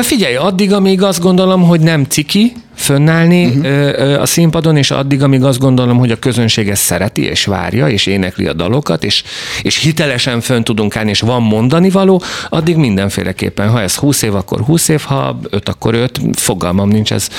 figyelj, 0.01 0.35
addig, 0.35 0.73
amíg 0.73 1.01
azt 1.01 1.19
gondolom, 1.19 1.63
hogy 1.63 1.79
nem 1.79 2.03
ciki, 2.03 2.53
fönnállni 2.79 3.45
uh-huh. 3.45 4.21
a 4.21 4.25
színpadon, 4.25 4.77
és 4.77 4.91
addig, 4.91 5.23
amíg 5.23 5.43
azt 5.43 5.59
gondolom, 5.59 5.97
hogy 5.97 6.11
a 6.11 6.19
közönség 6.19 6.69
ezt 6.69 6.81
szereti, 6.81 7.23
és 7.23 7.45
várja, 7.45 7.87
és 7.87 8.05
énekli 8.05 8.47
a 8.47 8.53
dalokat, 8.53 9.03
és, 9.03 9.23
és 9.61 9.77
hitelesen 9.77 10.41
fönn 10.41 10.63
tudunk 10.63 10.95
állni, 10.95 11.09
és 11.09 11.19
van 11.19 11.41
mondani 11.41 11.89
való, 11.89 12.21
addig 12.49 12.75
mindenféleképpen, 12.75 13.69
ha 13.69 13.81
ez 13.81 13.95
20 13.95 14.21
év, 14.21 14.35
akkor 14.35 14.61
20 14.61 14.87
év, 14.87 15.01
ha 15.01 15.39
5, 15.49 15.69
akkor 15.69 15.93
5, 15.93 16.19
fogalmam 16.33 16.89
nincs, 16.89 17.13
ez, 17.13 17.29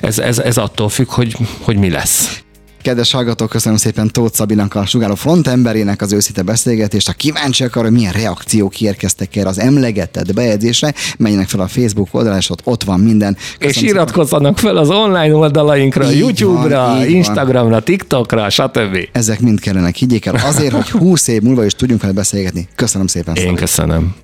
ez, 0.00 0.18
ez, 0.18 0.38
ez 0.38 0.56
attól 0.56 0.88
függ, 0.88 1.08
hogy, 1.08 1.36
hogy 1.60 1.76
mi 1.76 1.90
lesz. 1.90 2.42
Kedves 2.82 3.12
hallgatók, 3.12 3.48
köszönöm 3.48 3.78
szépen 3.78 4.08
Tóth 4.12 4.34
Szabinak, 4.34 4.74
a 4.74 4.86
Sugáró 4.86 5.14
frontemberének 5.14 6.02
az 6.02 6.12
őszinte 6.12 6.42
beszélgetést. 6.42 7.08
A 7.08 7.12
kíváncsiak 7.12 7.76
arra, 7.76 7.84
hogy 7.84 7.96
milyen 7.96 8.12
reakciók 8.12 8.80
érkeztek 8.80 9.36
erre 9.36 9.48
az 9.48 9.58
emlegetett 9.58 10.34
bejegyzésre, 10.34 10.94
menjenek 11.18 11.48
fel 11.48 11.60
a 11.60 11.66
Facebook 11.66 12.08
oldalra, 12.10 12.38
és 12.38 12.50
ott, 12.50 12.60
ott 12.64 12.84
van 12.84 13.00
minden. 13.00 13.36
Köszönöm 13.58 13.88
és 13.88 13.92
iratkozzanak 13.92 14.58
fel 14.58 14.76
az 14.76 14.90
online 14.90 15.34
oldalainkra, 15.34 16.10
így 16.10 16.18
YouTube-ra, 16.18 16.86
van, 16.86 17.08
Instagramra, 17.08 17.70
van. 17.70 17.84
TikTokra, 17.84 18.50
stb. 18.50 19.08
Ezek 19.12 19.40
mind 19.40 19.60
kellenek, 19.60 19.94
higgyék 19.94 20.26
el, 20.26 20.34
azért, 20.44 20.72
hogy 20.72 20.90
20 20.90 21.28
év 21.28 21.42
múlva 21.42 21.64
is 21.64 21.74
tudjunk 21.74 22.00
vele 22.00 22.14
beszélgetni. 22.14 22.68
Köszönöm 22.74 23.06
szépen. 23.06 23.34
Én 23.34 23.44
Szabi. 23.44 23.56
köszönöm. 23.56 24.14